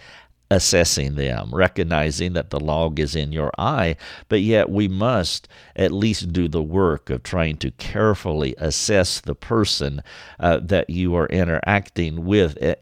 assessing 0.51 1.15
them, 1.15 1.51
recognizing 1.53 2.33
that 2.33 2.51
the 2.51 2.59
log 2.59 2.99
is 2.99 3.15
in 3.15 3.31
your 3.31 3.53
eye, 3.57 3.97
but 4.29 4.41
yet 4.41 4.69
we 4.69 4.89
must 4.89 5.47
at 5.77 5.93
least 5.93 6.33
do 6.33 6.49
the 6.49 6.63
work 6.63 7.09
of 7.09 7.23
trying 7.23 7.57
to 7.57 7.71
carefully 7.73 8.55
assess 8.59 9.21
the 9.21 9.35
person 9.35 10.03
uh, 10.41 10.59
that 10.61 10.91
you 10.91 11.15
are 11.15 11.27
interacting 11.27 12.25
with 12.25 12.61
uh, 12.63 12.75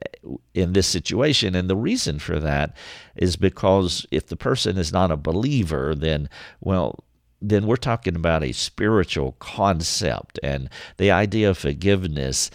in 0.54 0.72
this 0.72 0.86
situation. 0.86 1.54
And 1.54 1.68
the 1.68 1.76
reason 1.76 2.18
for 2.18 2.40
that 2.40 2.74
is 3.16 3.36
because 3.36 4.06
if 4.10 4.26
the 4.26 4.36
person 4.36 4.78
is 4.78 4.92
not 4.92 5.10
a 5.10 5.16
believer, 5.16 5.94
then, 5.94 6.30
well, 6.60 7.04
then 7.40 7.66
we're 7.66 7.76
talking 7.76 8.16
about 8.16 8.42
a 8.42 8.52
spiritual 8.52 9.32
concept 9.38 10.40
and 10.42 10.68
the 10.96 11.10
idea 11.10 11.50
of 11.50 11.58
forgiveness 11.58 12.50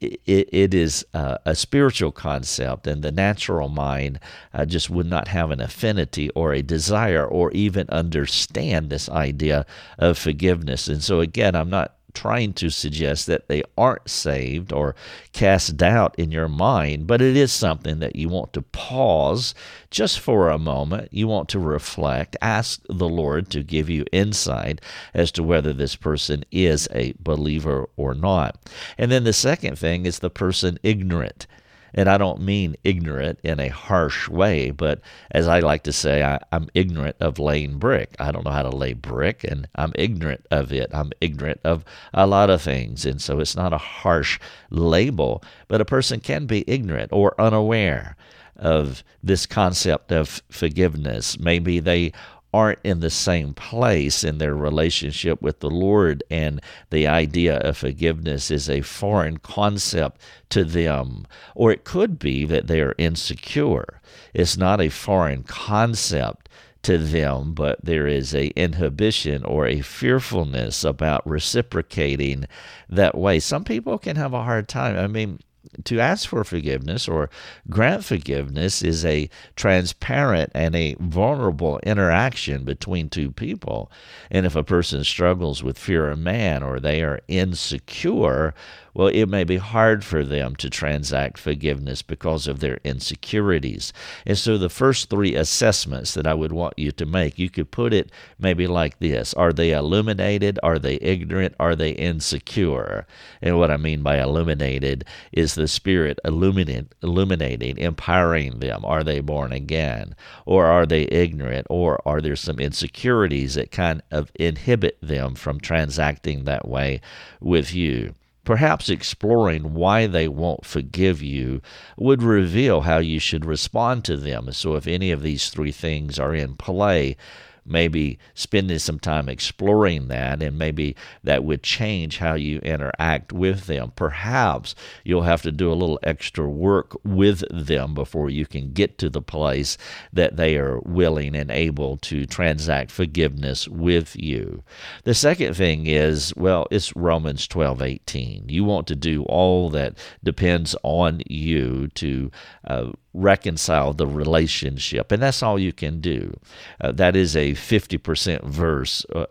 it, 0.00 0.48
it 0.52 0.74
is 0.74 1.04
uh, 1.14 1.38
a 1.44 1.54
spiritual 1.54 2.12
concept, 2.12 2.86
and 2.86 3.02
the 3.02 3.12
natural 3.12 3.68
mind 3.68 4.20
uh, 4.54 4.64
just 4.64 4.90
would 4.90 5.06
not 5.06 5.28
have 5.28 5.50
an 5.50 5.60
affinity 5.60 6.30
or 6.30 6.52
a 6.52 6.62
desire 6.62 7.26
or 7.26 7.50
even 7.52 7.88
understand 7.90 8.90
this 8.90 9.08
idea 9.08 9.66
of 9.98 10.18
forgiveness. 10.18 10.88
And 10.88 11.02
so, 11.02 11.20
again, 11.20 11.54
I'm 11.54 11.70
not 11.70 11.97
trying 12.14 12.52
to 12.54 12.70
suggest 12.70 13.26
that 13.26 13.48
they 13.48 13.62
aren't 13.76 14.08
saved 14.08 14.72
or 14.72 14.94
cast 15.32 15.76
doubt 15.76 16.14
in 16.18 16.30
your 16.30 16.48
mind, 16.48 17.06
but 17.06 17.22
it 17.22 17.36
is 17.36 17.52
something 17.52 17.98
that 18.00 18.16
you 18.16 18.28
want 18.28 18.52
to 18.52 18.62
pause 18.62 19.54
just 19.90 20.18
for 20.20 20.48
a 20.48 20.58
moment. 20.58 21.08
You 21.12 21.28
want 21.28 21.48
to 21.50 21.58
reflect, 21.58 22.36
ask 22.40 22.80
the 22.88 23.08
Lord 23.08 23.50
to 23.50 23.62
give 23.62 23.88
you 23.88 24.04
insight 24.12 24.80
as 25.14 25.30
to 25.32 25.42
whether 25.42 25.72
this 25.72 25.96
person 25.96 26.44
is 26.50 26.88
a 26.92 27.14
believer 27.20 27.88
or 27.96 28.14
not. 28.14 28.58
And 28.96 29.10
then 29.10 29.24
the 29.24 29.32
second 29.32 29.78
thing 29.78 30.06
is 30.06 30.18
the 30.18 30.30
person 30.30 30.78
ignorant. 30.82 31.46
And 31.94 32.08
I 32.08 32.18
don't 32.18 32.40
mean 32.40 32.76
ignorant 32.84 33.40
in 33.42 33.60
a 33.60 33.68
harsh 33.68 34.28
way, 34.28 34.70
but 34.70 35.00
as 35.30 35.48
I 35.48 35.60
like 35.60 35.84
to 35.84 35.92
say, 35.92 36.22
I, 36.22 36.38
am 36.52 36.68
ignorant 36.74 37.16
of 37.20 37.38
laying 37.38 37.78
brick. 37.78 38.14
I 38.18 38.30
don't 38.30 38.44
know 38.44 38.50
how 38.50 38.62
to 38.62 38.76
lay 38.76 38.92
brick, 38.92 39.44
and 39.44 39.68
I'm 39.74 39.92
ignorant 39.94 40.46
of 40.50 40.72
it. 40.72 40.90
I'm 40.92 41.12
ignorant 41.20 41.60
of 41.64 41.84
a 42.12 42.26
lot 42.26 42.50
of 42.50 42.62
things. 42.62 43.06
And 43.06 43.20
so 43.20 43.40
it's 43.40 43.56
not 43.56 43.72
a 43.72 43.78
harsh 43.78 44.38
label, 44.70 45.42
but 45.66 45.80
a 45.80 45.86
person 45.86 46.20
can 46.20 46.46
be 46.46 46.64
ignorant 46.66 47.12
or 47.12 47.40
unaware 47.40 48.16
of 48.56 49.04
this 49.22 49.46
concept 49.46 50.10
of 50.12 50.42
forgiveness. 50.50 51.38
Maybe 51.38 51.78
they 51.78 52.12
aren't 52.52 52.78
in 52.82 53.00
the 53.00 53.10
same 53.10 53.52
place 53.54 54.24
in 54.24 54.38
their 54.38 54.54
relationship 54.54 55.42
with 55.42 55.60
the 55.60 55.70
Lord, 55.70 56.22
and 56.30 56.60
the 56.90 57.06
idea 57.06 57.58
of 57.58 57.76
forgiveness 57.76 58.50
is 58.50 58.70
a 58.70 58.80
foreign 58.80 59.38
concept 59.38 60.20
to 60.50 60.64
them. 60.64 61.26
Or 61.54 61.70
it 61.70 61.84
could 61.84 62.18
be 62.18 62.44
that 62.46 62.66
they 62.66 62.80
are 62.80 62.94
insecure. 62.98 64.00
It's 64.32 64.56
not 64.56 64.80
a 64.80 64.88
foreign 64.88 65.42
concept 65.42 66.48
to 66.82 66.96
them, 66.96 67.52
but 67.52 67.84
there 67.84 68.06
is 68.06 68.34
a 68.34 68.46
inhibition 68.48 69.44
or 69.44 69.66
a 69.66 69.80
fearfulness 69.80 70.84
about 70.84 71.28
reciprocating 71.28 72.46
that 72.88 73.16
way. 73.16 73.40
Some 73.40 73.64
people 73.64 73.98
can 73.98 74.16
have 74.16 74.32
a 74.32 74.44
hard 74.44 74.68
time. 74.68 74.96
I 74.96 75.06
mean, 75.06 75.40
to 75.84 76.00
ask 76.00 76.28
for 76.28 76.44
forgiveness 76.44 77.08
or 77.08 77.30
grant 77.68 78.04
forgiveness 78.04 78.82
is 78.82 79.04
a 79.04 79.28
transparent 79.56 80.50
and 80.54 80.74
a 80.74 80.96
vulnerable 81.00 81.78
interaction 81.82 82.64
between 82.64 83.08
two 83.08 83.30
people. 83.30 83.90
And 84.30 84.46
if 84.46 84.56
a 84.56 84.64
person 84.64 85.04
struggles 85.04 85.62
with 85.62 85.78
fear 85.78 86.10
of 86.10 86.18
man 86.18 86.62
or 86.62 86.80
they 86.80 87.02
are 87.02 87.20
insecure, 87.28 88.54
well, 88.98 89.06
it 89.06 89.26
may 89.26 89.44
be 89.44 89.58
hard 89.58 90.04
for 90.04 90.24
them 90.24 90.56
to 90.56 90.68
transact 90.68 91.38
forgiveness 91.38 92.02
because 92.02 92.48
of 92.48 92.58
their 92.58 92.80
insecurities. 92.82 93.92
And 94.26 94.36
so, 94.36 94.58
the 94.58 94.68
first 94.68 95.08
three 95.08 95.36
assessments 95.36 96.14
that 96.14 96.26
I 96.26 96.34
would 96.34 96.50
want 96.50 96.74
you 96.76 96.90
to 96.90 97.06
make, 97.06 97.38
you 97.38 97.48
could 97.48 97.70
put 97.70 97.92
it 97.92 98.10
maybe 98.40 98.66
like 98.66 98.98
this 98.98 99.34
Are 99.34 99.52
they 99.52 99.70
illuminated? 99.70 100.58
Are 100.64 100.80
they 100.80 100.96
ignorant? 100.96 101.54
Are 101.60 101.76
they 101.76 101.90
insecure? 101.92 103.06
And 103.40 103.56
what 103.56 103.70
I 103.70 103.76
mean 103.76 104.02
by 104.02 104.20
illuminated 104.20 105.04
is 105.30 105.54
the 105.58 105.68
Spirit 105.68 106.18
illuminate, 106.24 106.94
illuminating, 107.02 107.76
empowering 107.76 108.60
them? 108.60 108.84
Are 108.84 109.04
they 109.04 109.20
born 109.20 109.52
again? 109.52 110.14
Or 110.46 110.64
are 110.66 110.86
they 110.86 111.02
ignorant? 111.02 111.66
Or 111.68 112.00
are 112.06 112.20
there 112.20 112.36
some 112.36 112.58
insecurities 112.58 113.54
that 113.54 113.70
kind 113.70 114.02
of 114.10 114.32
inhibit 114.34 114.98
them 115.02 115.34
from 115.34 115.60
transacting 115.60 116.44
that 116.44 116.66
way 116.66 117.00
with 117.40 117.74
you? 117.74 118.14
Perhaps 118.44 118.88
exploring 118.88 119.74
why 119.74 120.06
they 120.06 120.26
won't 120.26 120.64
forgive 120.64 121.20
you 121.20 121.60
would 121.98 122.22
reveal 122.22 122.80
how 122.80 122.96
you 122.96 123.18
should 123.18 123.44
respond 123.44 124.04
to 124.06 124.16
them. 124.16 124.50
So, 124.52 124.74
if 124.74 124.86
any 124.86 125.10
of 125.10 125.20
these 125.20 125.50
three 125.50 125.72
things 125.72 126.18
are 126.18 126.34
in 126.34 126.54
play, 126.54 127.18
maybe 127.68 128.18
spending 128.34 128.78
some 128.78 128.98
time 128.98 129.28
exploring 129.28 130.08
that, 130.08 130.42
and 130.42 130.58
maybe 130.58 130.96
that 131.22 131.44
would 131.44 131.62
change 131.62 132.18
how 132.18 132.34
you 132.34 132.58
interact 132.60 133.32
with 133.32 133.66
them. 133.66 133.92
Perhaps 133.94 134.74
you'll 135.04 135.22
have 135.22 135.42
to 135.42 135.52
do 135.52 135.70
a 135.70 135.74
little 135.74 135.98
extra 136.02 136.48
work 136.48 136.96
with 137.04 137.44
them 137.50 137.94
before 137.94 138.30
you 138.30 138.46
can 138.46 138.72
get 138.72 138.98
to 138.98 139.10
the 139.10 139.22
place 139.22 139.76
that 140.12 140.36
they 140.36 140.56
are 140.56 140.80
willing 140.80 141.34
and 141.34 141.50
able 141.50 141.96
to 141.98 142.26
transact 142.26 142.90
forgiveness 142.90 143.68
with 143.68 144.16
you. 144.16 144.62
The 145.04 145.14
second 145.14 145.54
thing 145.54 145.86
is, 145.86 146.34
well, 146.36 146.66
it's 146.70 146.94
Romans 146.96 147.46
12 147.46 147.82
18. 147.82 148.48
You 148.48 148.64
want 148.64 148.86
to 148.88 148.96
do 148.96 149.24
all 149.24 149.70
that 149.70 149.96
depends 150.22 150.74
on 150.82 151.22
you 151.26 151.88
to 151.88 152.30
uh, 152.66 152.92
reconcile 153.14 153.92
the 153.92 154.06
relationship. 154.06 155.12
And 155.12 155.22
that's 155.22 155.42
all 155.42 155.58
you 155.58 155.72
can 155.72 156.00
do. 156.00 156.38
Uh, 156.80 156.92
that 156.92 157.16
is 157.16 157.36
a 157.36 157.52
50% 157.52 158.44
verse. 158.44 159.04
Uh, 159.14 159.26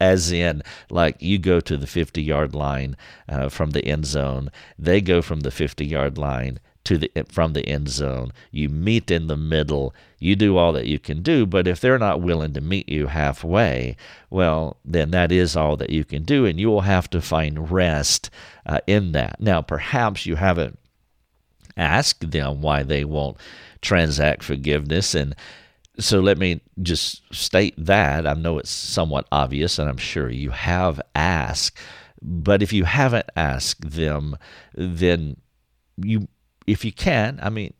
as 0.00 0.30
in, 0.30 0.62
like 0.90 1.16
you 1.20 1.38
go 1.38 1.60
to 1.60 1.76
the 1.76 1.86
50 1.86 2.22
yard 2.22 2.54
line 2.54 2.96
uh, 3.28 3.48
from 3.48 3.70
the 3.70 3.84
end 3.84 4.06
zone, 4.06 4.50
they 4.78 5.00
go 5.00 5.20
from 5.22 5.40
the 5.40 5.50
50 5.50 5.84
yard 5.84 6.18
line 6.18 6.60
to 6.88 6.96
the 6.96 7.10
from 7.28 7.52
the 7.52 7.66
end 7.68 7.88
zone. 7.88 8.32
You 8.50 8.70
meet 8.70 9.10
in 9.10 9.26
the 9.26 9.36
middle. 9.36 9.94
You 10.18 10.36
do 10.36 10.56
all 10.56 10.72
that 10.72 10.86
you 10.86 10.98
can 10.98 11.22
do, 11.22 11.44
but 11.44 11.66
if 11.68 11.80
they're 11.80 11.98
not 11.98 12.22
willing 12.22 12.54
to 12.54 12.62
meet 12.62 12.88
you 12.88 13.08
halfway, 13.08 13.96
well, 14.30 14.78
then 14.84 15.10
that 15.10 15.30
is 15.30 15.54
all 15.54 15.76
that 15.76 15.90
you 15.90 16.04
can 16.04 16.22
do, 16.22 16.46
and 16.46 16.58
you 16.58 16.70
will 16.70 16.80
have 16.80 17.10
to 17.10 17.20
find 17.20 17.70
rest 17.70 18.30
uh, 18.64 18.78
in 18.86 19.12
that. 19.12 19.38
Now, 19.38 19.60
perhaps 19.60 20.24
you 20.24 20.36
haven't 20.36 20.77
ask 21.78 22.20
them 22.20 22.60
why 22.60 22.82
they 22.82 23.04
won't 23.04 23.36
transact 23.80 24.42
forgiveness. 24.42 25.14
And 25.14 25.34
so 25.98 26.20
let 26.20 26.38
me 26.38 26.60
just 26.82 27.22
state 27.34 27.74
that. 27.78 28.26
I 28.26 28.34
know 28.34 28.58
it's 28.58 28.70
somewhat 28.70 29.26
obvious, 29.32 29.78
and 29.78 29.88
I'm 29.88 29.96
sure 29.96 30.30
you 30.30 30.50
have 30.50 31.00
asked. 31.14 31.76
But 32.20 32.62
if 32.62 32.72
you 32.72 32.84
haven't 32.84 33.30
asked 33.36 33.90
them, 33.90 34.36
then 34.74 35.36
you, 35.96 36.28
if 36.66 36.84
you 36.84 36.92
can, 36.92 37.38
I 37.42 37.50
mean, 37.50 37.74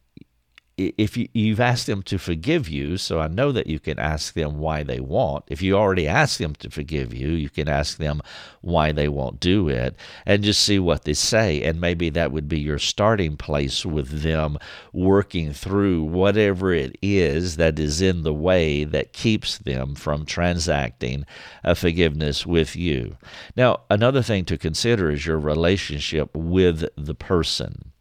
if 0.79 1.17
you, 1.17 1.29
you've 1.33 1.61
asked 1.61 1.87
them 1.87 2.03
to 2.05 2.19
forgive 2.19 2.69
you, 2.69 2.97
so 2.97 3.21
I 3.21 3.27
know 3.27 3.51
that 3.51 3.67
you 3.67 3.81
can 3.81 3.99
ask 3.99 4.35
them 4.35 4.59
why 4.59 4.85
they 4.85 5.01
won't. 5.01 5.45
If 5.49 5.61
you 5.61 5.75
already 5.77 6.07
asked 6.07 6.39
them 6.39 6.55
to 6.57 6.71
forgive 6.71 7.13
you, 7.13 7.31
you 7.31 7.51
can 7.51 7.69
ask 7.69 7.99
them 7.99 8.23
why 8.61 8.93
they 8.93 9.09
won't 9.09 9.41
do 9.41 9.69
it 9.69 9.97
and 10.25 10.45
just 10.45 10.63
see 10.63 10.79
what 10.79 11.03
they 11.03 11.15
say. 11.15 11.63
And 11.65 11.81
maybe 11.81 12.11
that 12.11 12.31
would 12.31 12.49
be 12.49 12.61
your 12.61 12.79
starting 12.79 13.37
place 13.37 13.85
with 13.85 14.23
them 14.23 14.57
working 14.93 15.53
through 15.53 16.05
whatever 16.05 16.73
it 16.73 16.97
is 17.03 17.57
that 17.57 17.79
is 17.79 18.01
in 18.01 18.23
the 18.23 18.35
way 18.35 18.85
that 18.85 19.13
keeps 19.13 19.59
them 19.59 19.97
from 19.97 20.25
transacting 20.25 21.27
a 21.65 21.75
forgiveness 21.75 22.47
with 22.47 22.77
you. 22.77 23.17
Now, 23.57 23.81
another 23.91 24.23
thing 24.23 24.45
to 24.45 24.57
consider 24.57 25.11
is 25.11 25.27
your 25.27 25.39
relationship 25.39 26.31
with 26.35 26.89
the 26.97 27.15
person. 27.15 27.93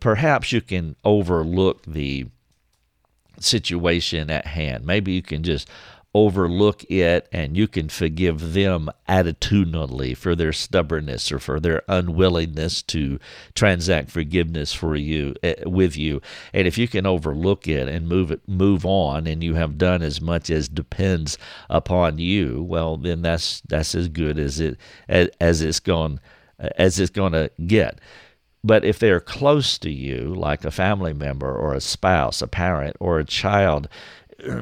Perhaps 0.00 0.52
you 0.52 0.60
can 0.60 0.96
overlook 1.04 1.84
the 1.86 2.26
situation 3.38 4.30
at 4.30 4.46
hand. 4.46 4.84
Maybe 4.84 5.12
you 5.12 5.22
can 5.22 5.42
just 5.42 5.68
overlook 6.12 6.82
it 6.90 7.28
and 7.32 7.56
you 7.56 7.68
can 7.68 7.88
forgive 7.88 8.52
them 8.52 8.90
attitudinally 9.08 10.16
for 10.16 10.34
their 10.34 10.52
stubbornness 10.52 11.30
or 11.30 11.38
for 11.38 11.60
their 11.60 11.82
unwillingness 11.88 12.82
to 12.82 13.16
transact 13.54 14.10
forgiveness 14.10 14.72
for 14.72 14.96
you 14.96 15.32
uh, 15.44 15.52
with 15.66 15.96
you 15.96 16.20
and 16.52 16.66
if 16.66 16.76
you 16.76 16.88
can 16.88 17.06
overlook 17.06 17.68
it 17.68 17.86
and 17.86 18.08
move 18.08 18.32
it 18.32 18.40
move 18.48 18.84
on 18.84 19.28
and 19.28 19.44
you 19.44 19.54
have 19.54 19.78
done 19.78 20.02
as 20.02 20.20
much 20.20 20.50
as 20.50 20.68
depends 20.68 21.38
upon 21.68 22.18
you 22.18 22.60
well 22.60 22.96
then 22.96 23.22
that's 23.22 23.60
that's 23.68 23.94
as 23.94 24.08
good 24.08 24.36
as 24.36 24.58
it 24.58 24.76
as, 25.08 25.28
as 25.40 25.62
it's 25.62 25.78
going 25.78 26.18
as 26.76 26.98
it's 26.98 27.10
going 27.10 27.32
to 27.32 27.48
get 27.68 28.00
but 28.62 28.84
if 28.84 28.98
they're 28.98 29.20
close 29.20 29.78
to 29.78 29.90
you, 29.90 30.34
like 30.34 30.64
a 30.64 30.70
family 30.70 31.12
member 31.12 31.54
or 31.54 31.74
a 31.74 31.80
spouse, 31.80 32.42
a 32.42 32.46
parent, 32.46 32.96
or 33.00 33.18
a 33.18 33.24
child, 33.24 33.88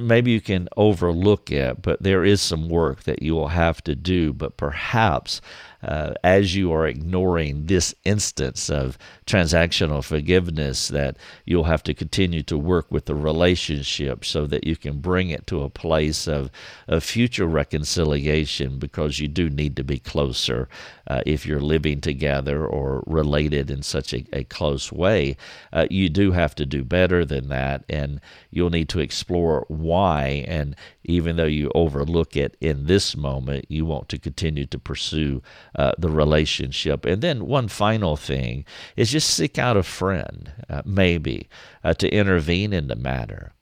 maybe 0.00 0.30
you 0.30 0.40
can 0.40 0.68
overlook 0.76 1.50
it, 1.50 1.82
but 1.82 2.02
there 2.02 2.24
is 2.24 2.40
some 2.40 2.68
work 2.68 3.04
that 3.04 3.22
you 3.22 3.34
will 3.34 3.48
have 3.48 3.82
to 3.84 3.94
do. 3.94 4.32
But 4.32 4.56
perhaps 4.56 5.40
uh, 5.82 6.14
as 6.24 6.56
you 6.56 6.72
are 6.72 6.86
ignoring 6.86 7.66
this 7.66 7.94
instance 8.04 8.68
of 8.68 8.98
transactional 9.26 10.02
forgiveness, 10.02 10.88
that 10.88 11.16
you'll 11.44 11.64
have 11.64 11.82
to 11.84 11.94
continue 11.94 12.42
to 12.42 12.58
work 12.58 12.86
with 12.90 13.04
the 13.04 13.14
relationship 13.14 14.24
so 14.24 14.46
that 14.46 14.66
you 14.66 14.76
can 14.76 14.98
bring 14.98 15.30
it 15.30 15.46
to 15.46 15.62
a 15.62 15.70
place 15.70 16.26
of, 16.26 16.50
of 16.88 17.04
future 17.04 17.46
reconciliation 17.46 18.78
because 18.78 19.20
you 19.20 19.28
do 19.28 19.48
need 19.48 19.76
to 19.76 19.84
be 19.84 19.98
closer 19.98 20.68
uh, 21.06 21.22
if 21.24 21.46
you're 21.46 21.60
living 21.60 22.00
together 22.00 22.66
or 22.66 23.02
related 23.06 23.70
in 23.70 23.82
such 23.82 24.12
a, 24.12 24.24
a 24.32 24.44
close 24.44 24.92
way. 24.92 25.36
Uh, 25.72 25.86
you 25.90 26.08
do 26.08 26.32
have 26.32 26.54
to 26.54 26.66
do 26.66 26.84
better 26.84 27.24
than 27.24 27.48
that, 27.48 27.84
and 27.88 28.20
you'll 28.50 28.70
need 28.70 28.88
to 28.88 29.00
explore 29.00 29.64
why. 29.68 30.44
And 30.48 30.76
even 31.04 31.36
though 31.36 31.44
you 31.44 31.70
overlook 31.74 32.36
it 32.36 32.56
in 32.60 32.86
this 32.86 33.16
moment, 33.16 33.64
you 33.68 33.86
want 33.86 34.08
to 34.10 34.18
continue 34.18 34.66
to 34.66 34.78
pursue 34.78 35.42
uh, 35.74 35.92
the 35.98 36.10
relationship. 36.10 37.04
And 37.04 37.22
then 37.22 37.46
one 37.46 37.68
final 37.68 38.16
thing 38.16 38.64
is 38.96 39.10
just 39.10 39.30
seek 39.30 39.58
out 39.58 39.76
a 39.76 39.82
friend, 39.82 40.52
uh, 40.68 40.82
maybe, 40.84 41.48
uh, 41.84 41.94
to 41.94 42.08
intervene 42.08 42.72
in 42.72 42.88
the 42.88 42.96
matter. 42.96 43.52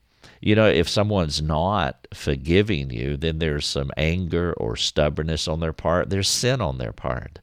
You 0.40 0.54
know, 0.54 0.68
if 0.68 0.88
someone's 0.88 1.40
not 1.40 2.06
forgiving 2.12 2.90
you, 2.90 3.16
then 3.16 3.38
there's 3.38 3.66
some 3.66 3.90
anger 3.96 4.52
or 4.54 4.76
stubbornness 4.76 5.48
on 5.48 5.60
their 5.60 5.72
part. 5.72 6.10
There's 6.10 6.28
sin 6.28 6.60
on 6.60 6.78
their 6.78 6.92
part. 6.92 7.40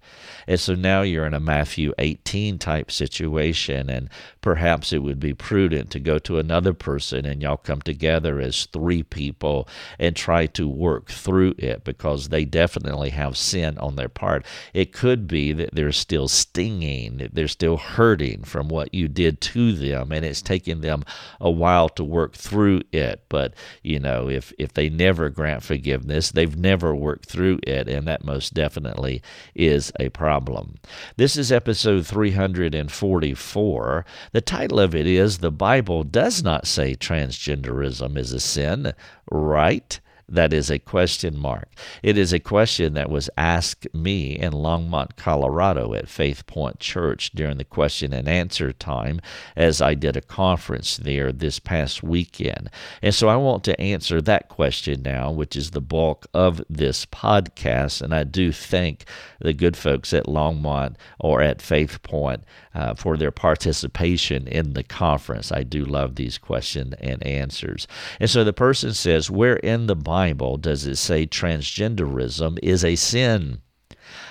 And 0.47 0.60
so 0.60 0.75
now 0.75 1.01
you're 1.01 1.25
in 1.25 1.34
a 1.34 1.39
Matthew 1.39 1.93
18 1.97 2.60
type 2.60 2.91
situation, 2.91 3.89
and 3.89 4.10
perhaps 4.41 4.91
it 4.91 4.99
would 5.03 5.19
be 5.19 5.34
prudent 5.34 5.89
to 5.91 5.99
go 5.99 6.19
to 6.19 6.38
another 6.38 6.73
person 6.73 7.25
and 7.25 7.41
y'all 7.41 7.58
come 7.58 7.82
together 7.82 8.39
as 8.39 8.65
three 8.65 9.03
people 9.03 9.67
and 9.97 10.15
try 10.15 10.45
to 10.47 10.67
work 10.67 11.10
through 11.10 11.56
it 11.58 11.84
because 11.84 12.29
they 12.29 12.45
definitely 12.45 13.12
have 13.12 13.38
sin 13.38 13.77
on 13.77 13.95
their 13.95 14.10
part. 14.10 14.45
It 14.73 14.91
could 14.91 15.27
be 15.27 15.53
that 15.53 15.73
they're 15.73 15.91
still 15.91 16.27
stinging, 16.27 17.17
that 17.17 17.36
they're 17.36 17.47
still 17.47 17.77
hurting 17.77 18.43
from 18.43 18.67
what 18.67 18.93
you 18.93 19.08
did 19.08 19.41
to 19.41 19.73
them, 19.73 20.12
and 20.12 20.25
it's 20.25 20.41
taking 20.41 20.82
them 20.82 21.03
a 21.39 21.51
while 21.51 21.89
to 21.89 22.03
work 22.03 22.34
through 22.34 22.83
it. 22.91 23.26
But, 23.30 23.54
you 23.82 24.00
know, 24.00 24.30
if, 24.30 24.54
if 24.58 24.74
they 24.74 24.89
never 24.89 25.30
grant 25.30 25.63
forgiveness, 25.63 26.32
they've 26.32 26.58
never 26.58 26.96
worked 26.96 27.30
through 27.30 27.60
it, 27.63 27.88
and 27.88 28.08
that 28.08 28.24
most 28.24 28.54
definitely 28.54 29.22
is 29.56 29.91
a 30.00 30.10
problem. 30.10 30.78
This 31.17 31.38
is 31.38 31.52
episode 31.52 32.06
344. 32.06 34.06
The 34.32 34.41
title 34.41 34.80
of 34.80 34.96
it 34.96 35.08
is 35.08 35.39
The 35.39 35.52
Bible 35.52 36.04
Does 36.04 36.43
Not 36.43 36.67
Say 36.67 36.96
Transgenderism 36.96 38.17
is 38.17 38.32
a 38.32 38.39
Sin, 38.39 38.93
Right? 39.30 40.00
That 40.29 40.53
is 40.53 40.71
a 40.71 40.79
question 40.79 41.38
mark. 41.38 41.69
It 42.01 42.17
is 42.17 42.31
a 42.31 42.39
question 42.39 42.93
that 42.93 43.09
was 43.09 43.29
asked 43.38 43.88
me 43.93 44.31
in 44.31 44.53
Longmont, 44.53 45.15
Colorado 45.17 45.93
at 45.93 46.07
Faith 46.07 46.47
Point 46.47 46.79
Church 46.79 47.31
during 47.31 47.57
the 47.57 47.65
question 47.65 48.13
and 48.13 48.27
answer 48.27 48.71
time 48.71 49.19
as 49.55 49.81
I 49.81 49.95
did 49.95 50.15
a 50.15 50.21
conference 50.21 50.97
there 50.97 51.31
this 51.31 51.59
past 51.59 52.03
weekend. 52.03 52.69
And 53.01 53.13
so 53.13 53.27
I 53.27 53.36
want 53.36 53.63
to 53.65 53.79
answer 53.79 54.21
that 54.21 54.47
question 54.47 55.01
now, 55.03 55.29
which 55.31 55.55
is 55.55 55.71
the 55.71 55.81
bulk 55.81 56.25
of 56.33 56.62
this 56.69 57.05
podcast. 57.05 58.01
And 58.01 58.13
I 58.13 58.23
do 58.23 58.51
thank 58.51 59.05
the 59.39 59.53
good 59.53 59.75
folks 59.75 60.13
at 60.13 60.25
Longmont 60.25 60.95
or 61.19 61.41
at 61.41 61.62
Faith 61.62 62.01
Point 62.01 62.43
uh, 62.73 62.93
for 62.93 63.17
their 63.17 63.31
participation 63.31 64.47
in 64.47 64.73
the 64.73 64.83
conference. 64.83 65.51
I 65.51 65.63
do 65.63 65.83
love 65.83 66.15
these 66.15 66.38
questions 66.38 66.95
and 66.99 67.21
answers. 67.25 67.88
And 68.19 68.29
so 68.29 68.43
the 68.43 68.53
person 68.53 68.93
says, 68.93 69.29
Where 69.29 69.57
in 69.57 69.88
the 69.88 69.95
Bible 69.95 70.12
does 70.62 70.86
it 70.86 70.97
say 70.97 71.26
transgenderism 71.26 72.60
is 72.62 72.86
a 72.86 72.95
sin? 72.95 73.62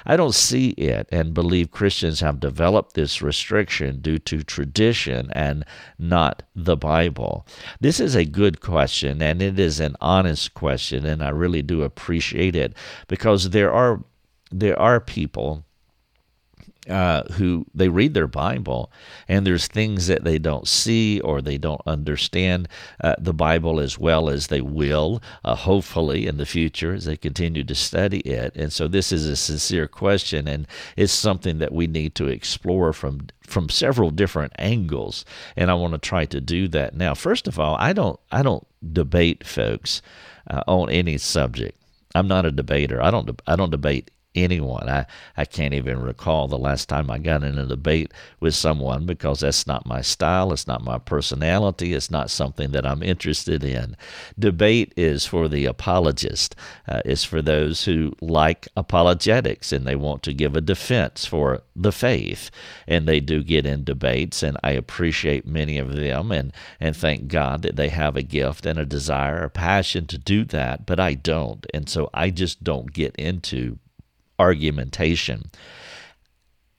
I 0.04 0.16
don't 0.16 0.34
see 0.34 0.70
it 0.70 1.08
and 1.10 1.34
believe 1.34 1.70
Christians 1.70 2.20
have 2.20 2.40
developed 2.40 2.94
this 2.94 3.22
restriction 3.22 4.00
due 4.00 4.18
to 4.20 4.42
tradition 4.42 5.30
and 5.32 5.64
not 5.98 6.42
the 6.54 6.76
Bible. 6.76 7.46
This 7.80 8.00
is 8.00 8.14
a 8.14 8.24
good 8.24 8.60
question 8.60 9.22
and 9.22 9.40
it 9.42 9.58
is 9.58 9.80
an 9.80 9.96
honest 10.00 10.54
question 10.54 11.06
and 11.06 11.22
I 11.22 11.30
really 11.30 11.62
do 11.62 11.82
appreciate 11.82 12.56
it 12.56 12.74
because 13.08 13.50
there 13.50 13.72
are 13.72 14.02
there 14.50 14.78
are 14.78 15.00
people 15.00 15.64
uh, 16.88 17.22
who 17.34 17.64
they 17.72 17.88
read 17.88 18.12
their 18.12 18.26
Bible 18.26 18.90
and 19.28 19.46
there's 19.46 19.68
things 19.68 20.08
that 20.08 20.24
they 20.24 20.38
don't 20.38 20.66
see 20.66 21.20
or 21.20 21.40
they 21.40 21.56
don't 21.56 21.80
understand 21.86 22.68
uh, 23.02 23.14
the 23.18 23.32
Bible 23.32 23.78
as 23.78 23.98
well 23.98 24.28
as 24.28 24.48
they 24.48 24.60
will, 24.60 25.22
uh, 25.44 25.54
hopefully, 25.54 26.26
in 26.26 26.38
the 26.38 26.46
future 26.46 26.92
as 26.92 27.04
they 27.04 27.16
continue 27.16 27.62
to 27.62 27.74
study 27.74 28.18
it. 28.20 28.56
And 28.56 28.72
so 28.72 28.88
this 28.88 29.12
is 29.12 29.26
a 29.26 29.36
sincere 29.36 29.86
question 29.86 30.48
and 30.48 30.66
it's 30.96 31.12
something 31.12 31.58
that 31.58 31.72
we 31.72 31.86
need 31.86 32.14
to 32.16 32.26
explore 32.26 32.92
from 32.92 33.28
from 33.46 33.68
several 33.68 34.10
different 34.10 34.52
angles 34.58 35.24
and 35.56 35.70
I 35.70 35.74
want 35.74 35.92
to 35.92 35.98
try 35.98 36.24
to 36.26 36.40
do 36.40 36.68
that. 36.68 36.94
Now 36.94 37.14
first 37.14 37.46
of 37.46 37.60
all 37.60 37.76
I 37.78 37.92
don't 37.92 38.18
I 38.32 38.42
don't 38.42 38.66
debate 38.92 39.46
folks 39.46 40.02
uh, 40.50 40.62
on 40.66 40.90
any 40.90 41.18
subject. 41.18 41.78
I'm 42.14 42.28
not 42.28 42.44
a 42.44 42.50
debater. 42.50 43.00
I 43.02 43.10
don't 43.10 43.40
I 43.46 43.56
don't 43.56 43.70
debate 43.70 44.10
anyone. 44.34 44.88
I, 44.88 45.06
I 45.36 45.44
can't 45.44 45.74
even 45.74 46.00
recall 46.00 46.48
the 46.48 46.58
last 46.58 46.88
time 46.88 47.10
I 47.10 47.18
got 47.18 47.42
in 47.42 47.58
a 47.58 47.66
debate 47.66 48.12
with 48.40 48.54
someone 48.54 49.06
because 49.06 49.40
that's 49.40 49.66
not 49.66 49.86
my 49.86 50.00
style, 50.00 50.52
it's 50.52 50.66
not 50.66 50.82
my 50.84 50.98
personality, 50.98 51.92
it's 51.92 52.10
not 52.10 52.30
something 52.30 52.72
that 52.72 52.86
I'm 52.86 53.02
interested 53.02 53.64
in. 53.64 53.96
Debate 54.38 54.92
is 54.96 55.26
for 55.26 55.48
the 55.48 55.66
apologist, 55.66 56.56
uh, 56.88 57.02
it's 57.04 57.24
for 57.24 57.42
those 57.42 57.84
who 57.84 58.12
like 58.20 58.68
apologetics 58.76 59.72
and 59.72 59.86
they 59.86 59.96
want 59.96 60.22
to 60.22 60.32
give 60.32 60.56
a 60.56 60.60
defense 60.60 61.26
for 61.26 61.62
the 61.74 61.92
faith. 61.92 62.50
And 62.86 63.06
they 63.06 63.20
do 63.20 63.42
get 63.42 63.66
in 63.66 63.84
debates, 63.84 64.42
and 64.42 64.56
I 64.62 64.72
appreciate 64.72 65.46
many 65.46 65.78
of 65.78 65.94
them 65.94 66.32
and, 66.32 66.52
and 66.80 66.96
thank 66.96 67.28
God 67.28 67.62
that 67.62 67.76
they 67.76 67.88
have 67.88 68.16
a 68.16 68.22
gift 68.22 68.66
and 68.66 68.78
a 68.78 68.86
desire, 68.86 69.44
a 69.44 69.50
passion 69.50 70.06
to 70.06 70.18
do 70.18 70.44
that, 70.46 70.86
but 70.86 71.00
I 71.00 71.14
don't. 71.14 71.66
And 71.74 71.88
so 71.88 72.10
I 72.14 72.30
just 72.30 72.62
don't 72.64 72.92
get 72.92 73.14
into 73.16 73.78
argumentation. 74.38 75.50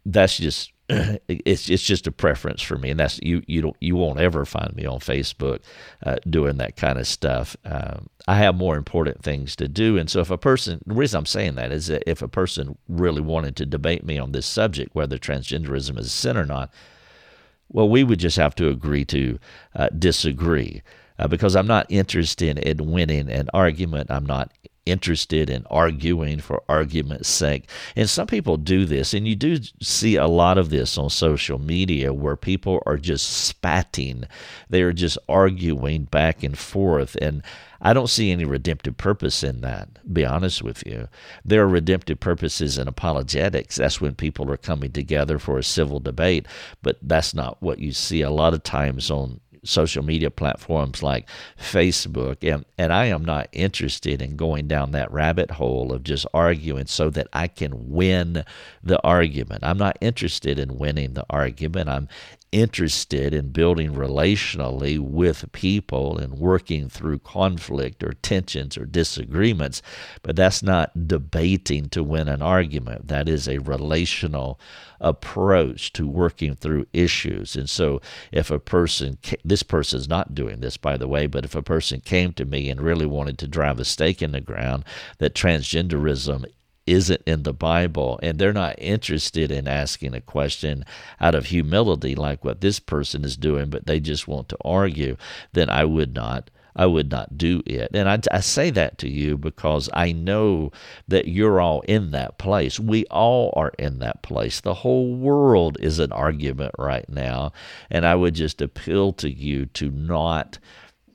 That's 0.05 0.37
just 0.37 0.73
it's 0.89 1.69
it's 1.69 1.83
just 1.83 2.07
a 2.07 2.11
preference 2.11 2.61
for 2.61 2.77
me, 2.77 2.89
and 2.89 2.99
that's 2.99 3.19
you 3.21 3.41
you 3.47 3.61
don't 3.61 3.77
you 3.79 3.95
won't 3.95 4.19
ever 4.19 4.43
find 4.43 4.75
me 4.75 4.85
on 4.85 4.99
Facebook 4.99 5.59
uh, 6.05 6.17
doing 6.29 6.57
that 6.57 6.75
kind 6.75 6.99
of 6.99 7.07
stuff. 7.07 7.55
Um, 7.63 8.07
I 8.27 8.35
have 8.35 8.55
more 8.55 8.75
important 8.75 9.23
things 9.23 9.55
to 9.57 9.69
do, 9.69 9.97
and 9.97 10.09
so 10.09 10.19
if 10.19 10.29
a 10.29 10.37
person, 10.37 10.81
the 10.85 10.93
reason 10.93 11.19
I'm 11.19 11.25
saying 11.25 11.55
that 11.55 11.71
is 11.71 11.87
that 11.87 12.03
if 12.09 12.21
a 12.21 12.27
person 12.27 12.77
really 12.89 13.21
wanted 13.21 13.55
to 13.57 13.65
debate 13.65 14.03
me 14.03 14.19
on 14.19 14.33
this 14.33 14.45
subject, 14.45 14.93
whether 14.93 15.17
transgenderism 15.17 15.97
is 15.97 16.07
a 16.07 16.09
sin 16.09 16.35
or 16.35 16.45
not, 16.45 16.71
well, 17.69 17.87
we 17.87 18.03
would 18.03 18.19
just 18.19 18.37
have 18.37 18.55
to 18.55 18.67
agree 18.67 19.05
to 19.05 19.39
uh, 19.75 19.87
disagree. 19.97 20.81
Uh, 21.19 21.27
because 21.27 21.55
I'm 21.55 21.67
not 21.67 21.85
interested 21.89 22.57
in 22.57 22.91
winning 22.91 23.29
an 23.29 23.47
argument. 23.53 24.09
I'm 24.09 24.25
not 24.25 24.51
interested 24.85 25.49
in 25.49 25.65
arguing 25.69 26.39
for 26.39 26.63
argument's 26.67 27.29
sake. 27.29 27.69
And 27.95 28.09
some 28.09 28.27
people 28.27 28.57
do 28.57 28.85
this, 28.85 29.13
and 29.13 29.27
you 29.27 29.35
do 29.35 29.57
see 29.81 30.15
a 30.15 30.27
lot 30.27 30.57
of 30.57 30.69
this 30.69 30.97
on 30.97 31.09
social 31.09 31.59
media 31.59 32.13
where 32.13 32.35
people 32.35 32.81
are 32.85 32.97
just 32.97 33.29
spatting. 33.29 34.25
They 34.69 34.81
are 34.81 34.93
just 34.93 35.17
arguing 35.29 36.05
back 36.05 36.43
and 36.43 36.57
forth. 36.57 37.15
And 37.21 37.43
I 37.85 37.91
don't 37.91 38.09
see 38.09 38.31
any 38.31 38.45
redemptive 38.45 38.95
purpose 38.95 39.43
in 39.43 39.59
that, 39.61 39.89
be 40.13 40.25
honest 40.25 40.63
with 40.63 40.85
you. 40.87 41.09
There 41.43 41.63
are 41.63 41.67
redemptive 41.67 42.19
purposes 42.19 42.77
in 42.77 42.87
apologetics. 42.87 43.75
That's 43.75 43.99
when 43.99 44.15
people 44.15 44.49
are 44.49 44.57
coming 44.57 44.93
together 44.93 45.37
for 45.37 45.57
a 45.57 45.63
civil 45.63 45.99
debate, 45.99 46.47
but 46.81 46.97
that's 47.01 47.33
not 47.33 47.61
what 47.61 47.79
you 47.79 47.91
see 47.91 48.21
a 48.21 48.31
lot 48.31 48.53
of 48.53 48.63
times 48.63 49.11
on 49.11 49.41
social 49.63 50.03
media 50.03 50.29
platforms 50.29 51.01
like 51.01 51.29
Facebook. 51.59 52.37
And, 52.49 52.65
and 52.77 52.91
I 52.93 53.05
am 53.05 53.23
not 53.23 53.47
interested 53.51 54.21
in 54.21 54.35
going 54.35 54.67
down 54.67 54.91
that 54.91 55.11
rabbit 55.11 55.51
hole 55.51 55.91
of 55.91 56.03
just 56.03 56.25
arguing 56.33 56.87
so 56.87 57.09
that 57.11 57.27
I 57.33 57.47
can 57.47 57.91
win 57.91 58.43
the 58.83 59.01
argument. 59.03 59.63
I'm 59.63 59.77
not 59.77 59.97
interested 60.01 60.59
in 60.59 60.77
winning 60.77 61.13
the 61.13 61.25
argument. 61.29 61.89
I'm 61.89 62.07
interested 62.53 63.33
in 63.33 63.49
building 63.49 63.93
relationally 63.93 64.99
with 64.99 65.51
people 65.51 66.19
and 66.19 66.35
working 66.35 66.87
through 66.87 67.17
conflict 67.19 68.03
or 68.03 68.13
tensions 68.21 68.77
or 68.77 68.85
disagreements, 68.85 69.81
but 70.21 70.35
that's 70.35 70.61
not 70.61 71.07
debating 71.07 71.89
to 71.89 72.03
win 72.03 72.27
an 72.27 72.43
argument. 72.43 73.07
That 73.07 73.27
is 73.27 73.47
a 73.47 73.57
relational 73.57 74.59
approach 75.01 75.91
to 75.93 76.07
working 76.07 76.55
through 76.55 76.85
issues. 76.93 77.55
And 77.55 77.69
so, 77.69 78.01
if 78.31 78.51
a 78.51 78.59
person, 78.59 79.17
this 79.53 79.61
person 79.61 79.99
is 79.99 80.09
not 80.09 80.33
doing 80.33 80.61
this, 80.61 80.77
by 80.77 80.97
the 80.97 81.07
way, 81.07 81.27
but 81.27 81.45
if 81.45 81.53
a 81.53 81.61
person 81.61 82.01
came 82.01 82.33
to 82.33 82.43
me 82.43 82.71
and 82.71 82.81
really 82.81 83.05
wanted 83.05 83.37
to 83.37 83.47
drive 83.47 83.79
a 83.79 83.85
stake 83.85 84.19
in 84.19 84.31
the 84.31 84.41
ground 84.41 84.83
that 85.19 85.35
transgenderism 85.35 86.43
isn't 86.87 87.21
in 87.27 87.43
the 87.43 87.53
Bible, 87.53 88.19
and 88.23 88.39
they're 88.39 88.51
not 88.51 88.73
interested 88.79 89.51
in 89.51 89.67
asking 89.67 90.15
a 90.15 90.21
question 90.21 90.83
out 91.21 91.35
of 91.35 91.45
humility 91.45 92.15
like 92.15 92.43
what 92.43 92.61
this 92.61 92.79
person 92.79 93.23
is 93.23 93.37
doing, 93.37 93.69
but 93.69 93.85
they 93.85 93.99
just 93.99 94.27
want 94.27 94.49
to 94.49 94.57
argue, 94.65 95.17
then 95.51 95.69
I 95.69 95.85
would 95.85 96.15
not. 96.15 96.49
I 96.75 96.85
would 96.85 97.11
not 97.11 97.37
do 97.37 97.61
it. 97.65 97.91
And 97.93 98.09
I, 98.09 98.19
I 98.31 98.39
say 98.39 98.69
that 98.71 98.97
to 98.99 99.09
you 99.09 99.37
because 99.37 99.89
I 99.93 100.11
know 100.11 100.71
that 101.07 101.27
you're 101.27 101.61
all 101.61 101.81
in 101.81 102.11
that 102.11 102.37
place. 102.37 102.79
We 102.79 103.05
all 103.05 103.53
are 103.55 103.73
in 103.77 103.99
that 103.99 104.23
place. 104.23 104.61
The 104.61 104.73
whole 104.73 105.15
world 105.15 105.77
is 105.79 105.99
an 105.99 106.11
argument 106.11 106.73
right 106.79 107.07
now. 107.07 107.51
And 107.89 108.05
I 108.05 108.15
would 108.15 108.35
just 108.35 108.61
appeal 108.61 109.13
to 109.13 109.29
you 109.29 109.67
to 109.67 109.91
not 109.91 110.59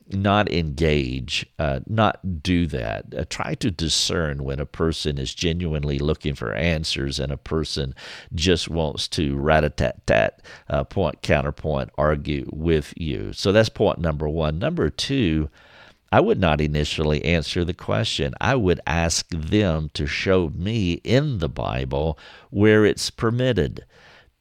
not 0.09 0.51
engage, 0.51 1.45
uh, 1.59 1.79
not 1.87 2.41
do 2.41 2.65
that. 2.67 3.05
Uh, 3.15 3.25
try 3.29 3.53
to 3.55 3.69
discern 3.69 4.43
when 4.43 4.59
a 4.59 4.65
person 4.65 5.17
is 5.17 5.33
genuinely 5.33 5.99
looking 5.99 6.35
for 6.35 6.53
answers 6.53 7.19
and 7.19 7.31
a 7.31 7.37
person 7.37 7.93
just 8.33 8.69
wants 8.69 9.07
to 9.09 9.37
rat 9.37 9.63
a 9.63 9.69
tat 9.69 10.05
tat, 10.07 10.41
uh, 10.69 10.83
point, 10.83 11.21
counterpoint, 11.21 11.89
argue 11.97 12.49
with 12.51 12.93
you. 12.97 13.33
So 13.33 13.51
that's 13.51 13.69
point 13.69 13.99
number 13.99 14.27
one. 14.27 14.57
Number 14.57 14.89
two, 14.89 15.49
I 16.11 16.21
would 16.21 16.39
not 16.39 16.59
initially 16.59 17.23
answer 17.23 17.63
the 17.63 17.73
question. 17.73 18.33
I 18.41 18.55
would 18.55 18.81
ask 18.87 19.29
them 19.29 19.91
to 19.93 20.07
show 20.07 20.49
me 20.49 20.93
in 21.03 21.37
the 21.37 21.49
Bible 21.49 22.17
where 22.49 22.83
it's 22.83 23.11
permitted 23.11 23.85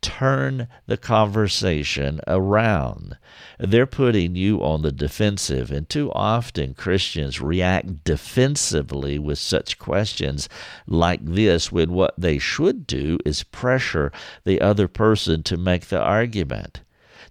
turn 0.01 0.69
the 0.87 0.97
conversation 0.97 2.21
around. 2.27 3.17
They're 3.59 3.87
putting 3.87 4.37
you 4.37 4.63
on 4.63 4.83
the 4.83 4.93
defensive, 4.93 5.71
and 5.71 5.89
too 5.89 6.13
often 6.13 6.75
Christians 6.75 7.41
react 7.41 8.05
defensively 8.05 9.19
with 9.19 9.39
such 9.39 9.79
questions 9.79 10.49
like 10.87 11.25
this 11.25 11.73
when 11.73 11.93
what 11.93 12.15
they 12.17 12.39
should 12.39 12.87
do 12.87 13.19
is 13.25 13.43
pressure 13.43 14.13
the 14.45 14.61
other 14.61 14.89
person 14.89 15.43
to 15.45 15.57
make 15.57 15.87
the 15.87 16.01
argument. 16.01 16.81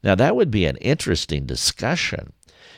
Now, 0.04 0.16
that 0.16 0.36
would 0.36 0.52
be 0.52 0.66
an 0.66 0.78
interesting 0.78 1.46
discussion. 1.46 2.34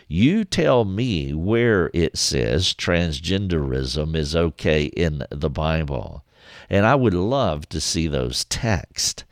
You 0.08 0.43
tell 0.43 0.86
me 0.86 1.34
where 1.34 1.91
it 1.93 2.17
says 2.17 2.73
transgenderism 2.73 4.15
is 4.15 4.36
okay 4.36 4.86
in 4.86 5.23
the 5.30 5.49
Bible. 5.52 6.23
And 6.69 6.86
I 6.86 6.95
would 6.95 7.13
love 7.13 7.69
to 7.69 7.80
see 7.80 8.08
those 8.08 8.45
texts. 8.45 9.23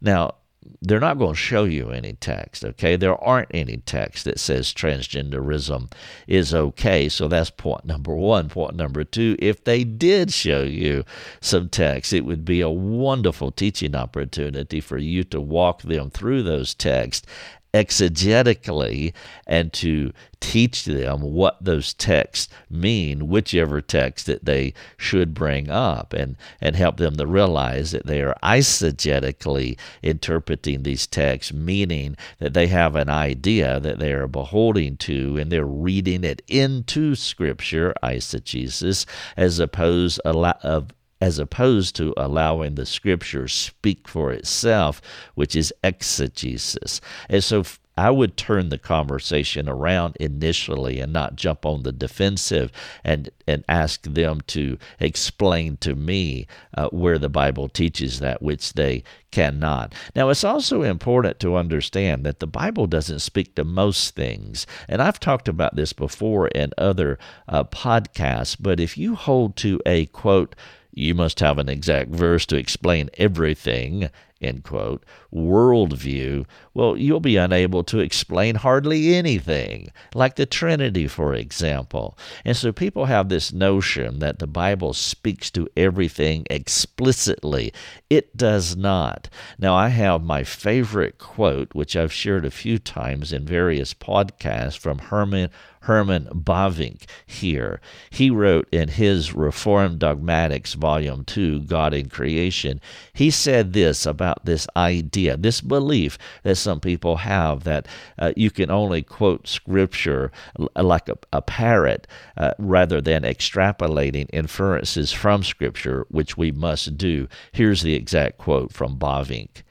Now, 0.00 0.34
they're 0.82 1.00
not 1.00 1.18
going 1.18 1.32
to 1.32 1.38
show 1.38 1.64
you 1.64 1.90
any 1.90 2.14
text, 2.14 2.64
okay? 2.64 2.96
There 2.96 3.16
aren't 3.16 3.50
any 3.52 3.78
text 3.78 4.24
that 4.24 4.38
says 4.38 4.72
transgenderism 4.72 5.90
is 6.26 6.54
okay. 6.54 7.08
So 7.08 7.28
that's 7.28 7.50
point 7.50 7.84
number 7.84 8.14
one. 8.14 8.48
Point 8.48 8.76
number 8.76 9.04
two, 9.04 9.36
if 9.38 9.64
they 9.64 9.84
did 9.84 10.32
show 10.32 10.62
you 10.62 11.04
some 11.40 11.68
text, 11.68 12.12
it 12.12 12.24
would 12.24 12.44
be 12.44 12.60
a 12.60 12.68
wonderful 12.68 13.50
teaching 13.50 13.94
opportunity 13.94 14.80
for 14.80 14.98
you 14.98 15.24
to 15.24 15.40
walk 15.40 15.82
them 15.82 16.10
through 16.10 16.42
those 16.42 16.74
texts 16.74 17.26
exegetically 17.72 19.12
and 19.46 19.72
to 19.72 20.12
teach 20.40 20.84
them 20.84 21.20
what 21.20 21.62
those 21.62 21.94
texts 21.94 22.52
mean, 22.68 23.28
whichever 23.28 23.80
text 23.80 24.26
that 24.26 24.44
they 24.44 24.72
should 24.96 25.34
bring 25.34 25.70
up, 25.70 26.12
and, 26.12 26.36
and 26.60 26.76
help 26.76 26.96
them 26.96 27.16
to 27.16 27.26
realize 27.26 27.90
that 27.92 28.06
they 28.06 28.22
are 28.22 28.36
eisegetically 28.42 29.78
interpreting 30.02 30.82
these 30.82 31.06
texts, 31.06 31.52
meaning 31.52 32.16
that 32.38 32.54
they 32.54 32.66
have 32.66 32.96
an 32.96 33.08
idea 33.08 33.78
that 33.80 33.98
they 33.98 34.12
are 34.12 34.26
beholding 34.28 34.96
to 34.96 35.36
and 35.36 35.52
they're 35.52 35.64
reading 35.64 36.24
it 36.24 36.42
into 36.48 37.14
Scripture, 37.14 37.94
eisegesis, 38.02 39.04
as 39.36 39.58
opposed 39.58 40.20
a 40.24 40.32
lot 40.32 40.58
of 40.64 40.88
as 41.20 41.38
opposed 41.38 41.94
to 41.96 42.14
allowing 42.16 42.74
the 42.74 42.86
scripture 42.86 43.48
speak 43.48 44.08
for 44.08 44.32
itself, 44.32 45.02
which 45.34 45.54
is 45.54 45.72
exegesis. 45.82 47.00
And 47.28 47.44
so 47.44 47.64
I 48.00 48.10
would 48.10 48.38
turn 48.38 48.70
the 48.70 48.78
conversation 48.78 49.68
around 49.68 50.16
initially 50.18 51.00
and 51.00 51.12
not 51.12 51.36
jump 51.36 51.66
on 51.66 51.82
the 51.82 51.92
defensive 51.92 52.72
and, 53.04 53.28
and 53.46 53.62
ask 53.68 54.02
them 54.04 54.40
to 54.46 54.78
explain 54.98 55.76
to 55.78 55.94
me 55.94 56.46
uh, 56.74 56.88
where 56.88 57.18
the 57.18 57.28
Bible 57.28 57.68
teaches 57.68 58.20
that, 58.20 58.40
which 58.40 58.72
they 58.72 59.02
cannot. 59.30 59.94
Now, 60.16 60.30
it's 60.30 60.44
also 60.44 60.80
important 60.82 61.40
to 61.40 61.56
understand 61.56 62.24
that 62.24 62.38
the 62.38 62.46
Bible 62.46 62.86
doesn't 62.86 63.18
speak 63.18 63.54
to 63.56 63.64
most 63.64 64.14
things. 64.14 64.66
And 64.88 65.02
I've 65.02 65.20
talked 65.20 65.46
about 65.46 65.76
this 65.76 65.92
before 65.92 66.48
in 66.48 66.72
other 66.78 67.18
uh, 67.48 67.64
podcasts, 67.64 68.56
but 68.58 68.80
if 68.80 68.96
you 68.96 69.14
hold 69.14 69.56
to 69.56 69.78
a 69.84 70.06
quote, 70.06 70.56
you 70.92 71.14
must 71.14 71.40
have 71.40 71.58
an 71.58 71.68
exact 71.68 72.10
verse 72.10 72.46
to 72.46 72.56
explain 72.56 73.10
everything 73.18 74.08
end 74.40 74.64
quote, 74.64 75.04
worldview, 75.32 76.46
well, 76.74 76.96
you'll 76.96 77.20
be 77.20 77.36
unable 77.36 77.84
to 77.84 77.98
explain 77.98 78.56
hardly 78.56 79.14
anything, 79.14 79.90
like 80.14 80.36
the 80.36 80.46
Trinity, 80.46 81.06
for 81.06 81.34
example. 81.34 82.16
And 82.44 82.56
so 82.56 82.72
people 82.72 83.06
have 83.06 83.28
this 83.28 83.52
notion 83.52 84.18
that 84.20 84.38
the 84.38 84.46
Bible 84.46 84.92
speaks 84.92 85.50
to 85.52 85.68
everything 85.76 86.46
explicitly. 86.48 87.72
It 88.08 88.36
does 88.36 88.76
not. 88.76 89.28
Now, 89.58 89.74
I 89.74 89.88
have 89.88 90.22
my 90.22 90.44
favorite 90.44 91.18
quote, 91.18 91.74
which 91.74 91.96
I've 91.96 92.12
shared 92.12 92.44
a 92.44 92.50
few 92.50 92.78
times 92.78 93.32
in 93.32 93.44
various 93.44 93.94
podcasts 93.94 94.78
from 94.78 94.98
Herman 94.98 95.50
Herman 95.84 96.28
Bavinck 96.34 97.04
here. 97.26 97.80
He 98.10 98.30
wrote 98.30 98.68
in 98.70 98.88
his 98.88 99.34
Reformed 99.34 99.98
Dogmatics, 99.98 100.74
Volume 100.74 101.24
2, 101.24 101.60
God 101.62 101.94
in 101.94 102.10
Creation, 102.10 102.80
he 103.14 103.30
said 103.30 103.72
this 103.72 104.04
about 104.04 104.29
this 104.44 104.66
idea, 104.76 105.36
this 105.36 105.60
belief 105.60 106.18
that 106.42 106.56
some 106.56 106.80
people 106.80 107.16
have 107.16 107.64
that 107.64 107.86
uh, 108.18 108.32
you 108.36 108.50
can 108.50 108.70
only 108.70 109.02
quote 109.02 109.46
Scripture 109.46 110.30
like 110.76 111.08
a, 111.08 111.18
a 111.32 111.42
parrot 111.42 112.06
uh, 112.36 112.52
rather 112.58 113.00
than 113.00 113.22
extrapolating 113.22 114.28
inferences 114.32 115.12
from 115.12 115.42
Scripture, 115.42 116.06
which 116.10 116.36
we 116.36 116.50
must 116.50 116.96
do. 116.96 117.28
Here's 117.52 117.82
the 117.82 117.94
exact 117.94 118.38
quote 118.38 118.72
from 118.72 118.98
Bavinck. 118.98 119.62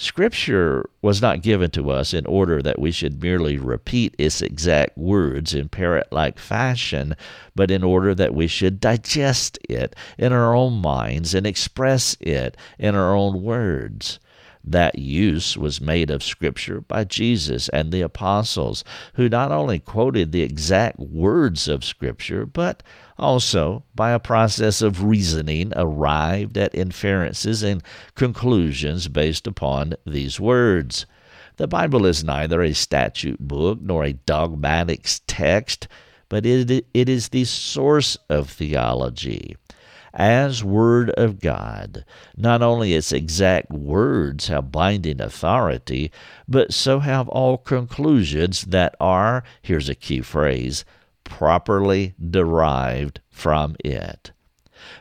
Scripture 0.00 0.88
was 1.02 1.20
not 1.20 1.42
given 1.42 1.72
to 1.72 1.90
us 1.90 2.14
in 2.14 2.24
order 2.26 2.62
that 2.62 2.78
we 2.78 2.92
should 2.92 3.20
merely 3.20 3.58
repeat 3.58 4.14
its 4.16 4.40
exact 4.40 4.96
words 4.96 5.54
in 5.54 5.68
parrot 5.68 6.06
like 6.12 6.38
fashion, 6.38 7.16
but 7.56 7.68
in 7.68 7.82
order 7.82 8.14
that 8.14 8.32
we 8.32 8.46
should 8.46 8.78
digest 8.78 9.58
it 9.68 9.96
in 10.16 10.32
our 10.32 10.54
own 10.54 10.74
minds 10.74 11.34
and 11.34 11.48
express 11.48 12.16
it 12.20 12.56
in 12.78 12.94
our 12.94 13.12
own 13.12 13.42
words. 13.42 14.20
That 14.70 14.98
use 14.98 15.56
was 15.56 15.80
made 15.80 16.10
of 16.10 16.22
Scripture 16.22 16.82
by 16.82 17.04
Jesus 17.04 17.70
and 17.70 17.90
the 17.90 18.02
apostles, 18.02 18.84
who 19.14 19.26
not 19.26 19.50
only 19.50 19.78
quoted 19.78 20.30
the 20.30 20.42
exact 20.42 20.98
words 20.98 21.68
of 21.68 21.86
Scripture, 21.86 22.44
but 22.44 22.82
also 23.16 23.84
by 23.94 24.10
a 24.10 24.18
process 24.18 24.82
of 24.82 25.04
reasoning 25.04 25.72
arrived 25.74 26.58
at 26.58 26.74
inferences 26.74 27.62
and 27.62 27.82
conclusions 28.14 29.08
based 29.08 29.46
upon 29.46 29.94
these 30.06 30.38
words. 30.38 31.06
The 31.56 31.66
Bible 31.66 32.04
is 32.04 32.22
neither 32.22 32.60
a 32.60 32.74
statute 32.74 33.40
book 33.40 33.80
nor 33.80 34.04
a 34.04 34.12
dogmatics 34.12 35.22
text, 35.26 35.88
but 36.28 36.44
it, 36.44 36.84
it 36.92 37.08
is 37.08 37.30
the 37.30 37.44
source 37.44 38.18
of 38.28 38.50
theology 38.50 39.56
as 40.14 40.64
Word 40.64 41.10
of 41.10 41.40
God. 41.40 42.04
Not 42.36 42.62
only 42.62 42.94
its 42.94 43.12
exact 43.12 43.70
words 43.70 44.48
have 44.48 44.72
binding 44.72 45.20
authority, 45.20 46.10
but 46.46 46.72
so 46.72 47.00
have 47.00 47.28
all 47.28 47.58
conclusions 47.58 48.62
that 48.62 48.94
are, 49.00 49.44
here's 49.62 49.88
a 49.88 49.94
key 49.94 50.20
phrase, 50.20 50.84
properly 51.24 52.14
derived 52.18 53.20
from 53.30 53.76
it. 53.84 54.32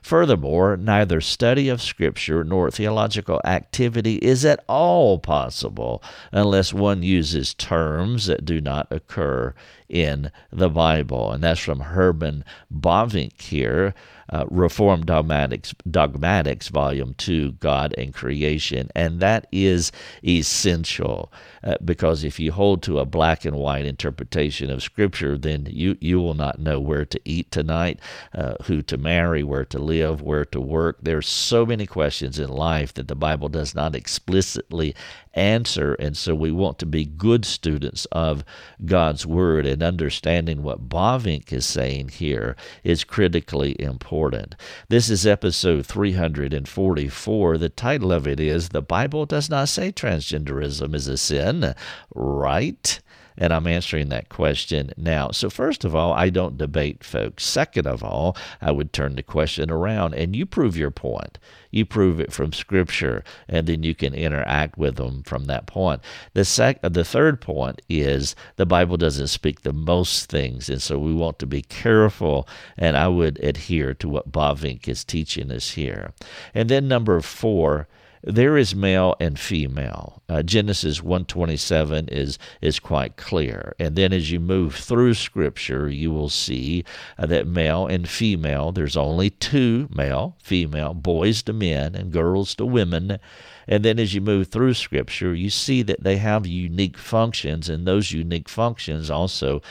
Furthermore, 0.01 0.75
neither 0.75 1.21
study 1.21 1.69
of 1.69 1.81
Scripture 1.81 2.43
nor 2.43 2.69
theological 2.69 3.39
activity 3.45 4.15
is 4.15 4.43
at 4.43 4.63
all 4.67 5.19
possible 5.19 6.03
unless 6.31 6.73
one 6.73 7.03
uses 7.03 7.53
terms 7.53 8.25
that 8.25 8.43
do 8.43 8.59
not 8.59 8.87
occur 8.91 9.53
in 9.89 10.31
the 10.51 10.69
Bible. 10.69 11.31
And 11.31 11.43
that's 11.43 11.59
from 11.59 11.79
Herman 11.79 12.43
Bavinck 12.73 13.41
here, 13.41 13.93
uh, 14.29 14.45
Reformed 14.49 15.05
Dogmatics, 15.05 15.73
Dogmatics, 15.89 16.67
Volume 16.67 17.15
2, 17.17 17.53
God 17.53 17.93
and 17.97 18.13
Creation. 18.13 18.89
And 18.95 19.19
that 19.21 19.47
is 19.51 19.91
essential 20.25 21.31
uh, 21.63 21.75
because 21.83 22.23
if 22.23 22.39
you 22.39 22.51
hold 22.51 22.83
to 22.83 22.99
a 22.99 23.05
black 23.05 23.45
and 23.45 23.55
white 23.55 23.85
interpretation 23.85 24.69
of 24.69 24.83
Scripture, 24.83 25.37
then 25.37 25.67
you, 25.69 25.97
you 26.01 26.19
will 26.19 26.33
not 26.33 26.59
know 26.59 26.79
where 26.79 27.05
to 27.05 27.19
eat 27.23 27.49
tonight, 27.51 27.99
uh, 28.33 28.55
who 28.63 28.81
to 28.81 28.97
marry, 28.97 29.43
where 29.43 29.65
to 29.65 29.79
live, 29.79 30.21
where 30.21 30.45
to 30.45 30.59
work. 30.59 30.97
There's 31.01 31.27
so 31.27 31.65
many 31.65 31.85
questions 31.85 32.39
in 32.39 32.49
life 32.49 32.93
that 32.95 33.07
the 33.07 33.15
Bible 33.15 33.49
does 33.49 33.73
not 33.73 33.95
explicitly 33.95 34.93
answer. 35.37 35.93
And 35.93 36.17
so 36.17 36.35
we 36.35 36.51
want 36.51 36.79
to 36.79 36.85
be 36.85 37.05
good 37.05 37.45
students 37.45 38.05
of 38.11 38.43
God's 38.85 39.25
Word, 39.25 39.65
and 39.65 39.83
understanding 39.83 40.63
what 40.63 40.89
Bavinck 40.89 41.53
is 41.53 41.65
saying 41.65 42.09
here 42.09 42.55
is 42.83 43.03
critically 43.03 43.79
important. 43.81 44.55
This 44.89 45.09
is 45.09 45.25
episode 45.27 45.85
344. 45.85 47.57
The 47.57 47.69
title 47.69 48.11
of 48.11 48.27
it 48.27 48.39
is 48.39 48.69
The 48.69 48.81
Bible 48.81 49.25
Does 49.25 49.49
Not 49.49 49.69
Say 49.69 49.91
Transgenderism 49.91 50.93
is 50.95 51.07
a 51.07 51.17
Sin, 51.17 51.75
right? 52.13 52.99
And 53.37 53.53
I'm 53.53 53.67
answering 53.67 54.09
that 54.09 54.29
question 54.29 54.91
now. 54.97 55.31
So, 55.31 55.49
first 55.49 55.85
of 55.85 55.95
all, 55.95 56.13
I 56.13 56.29
don't 56.29 56.57
debate 56.57 57.03
folks. 57.03 57.45
Second 57.45 57.87
of 57.87 58.03
all, 58.03 58.35
I 58.61 58.71
would 58.71 58.93
turn 58.93 59.15
the 59.15 59.23
question 59.23 59.69
around 59.69 60.13
and 60.15 60.35
you 60.35 60.45
prove 60.45 60.75
your 60.75 60.91
point. 60.91 61.37
You 61.69 61.85
prove 61.85 62.19
it 62.19 62.31
from 62.31 62.53
Scripture, 62.53 63.23
and 63.47 63.67
then 63.67 63.83
you 63.83 63.93
can 63.93 64.13
interact 64.13 64.77
with 64.77 64.95
them 64.95 65.23
from 65.23 65.45
that 65.45 65.67
point. 65.67 66.01
The, 66.33 66.45
sec- 66.45 66.81
the 66.81 67.03
third 67.03 67.41
point 67.41 67.81
is 67.89 68.35
the 68.55 68.65
Bible 68.65 68.97
doesn't 68.97 69.27
speak 69.27 69.61
the 69.61 69.73
most 69.73 70.29
things, 70.29 70.69
and 70.69 70.81
so 70.81 70.97
we 70.97 71.13
want 71.13 71.39
to 71.39 71.45
be 71.45 71.61
careful, 71.61 72.47
and 72.77 72.97
I 72.97 73.09
would 73.09 73.43
adhere 73.43 73.93
to 73.95 74.09
what 74.09 74.31
Bavinck 74.31 74.87
is 74.87 75.03
teaching 75.03 75.51
us 75.51 75.71
here. 75.71 76.13
And 76.53 76.69
then 76.69 76.87
number 76.87 77.19
four, 77.21 77.87
there 78.27 78.57
is 78.57 78.75
male 78.75 79.15
and 79.21 79.39
female. 79.39 80.21
Uh, 80.27 80.43
Genesis 80.43 81.01
127 81.01 82.09
is 82.09 82.37
is 82.61 82.79
quite 82.79 83.15
clear. 83.15 83.73
And 83.79 83.95
then 83.95 84.11
as 84.11 84.31
you 84.31 84.41
move 84.41 84.75
through 84.75 85.13
scripture, 85.13 85.87
you 85.87 86.11
will 86.11 86.27
see 86.29 86.83
uh, 87.17 87.25
that 87.27 87.47
male 87.47 87.87
and 87.87 88.07
female, 88.07 88.73
there's 88.73 88.97
only 88.97 89.29
two 89.29 89.87
male, 89.95 90.35
female, 90.43 90.93
boys 90.93 91.41
to 91.43 91.53
men 91.53 91.95
and 91.95 92.11
girls 92.11 92.53
to 92.55 92.65
women. 92.65 93.17
And 93.65 93.85
then 93.85 93.97
as 93.97 94.13
you 94.13 94.21
move 94.21 94.49
through 94.49 94.73
scripture, 94.73 95.33
you 95.33 95.49
see 95.49 95.81
that 95.83 96.03
they 96.03 96.17
have 96.17 96.45
unique 96.45 96.97
functions 96.97 97.69
and 97.69 97.87
those 97.87 98.11
unique 98.11 98.49
functions 98.49 99.09
also 99.09 99.61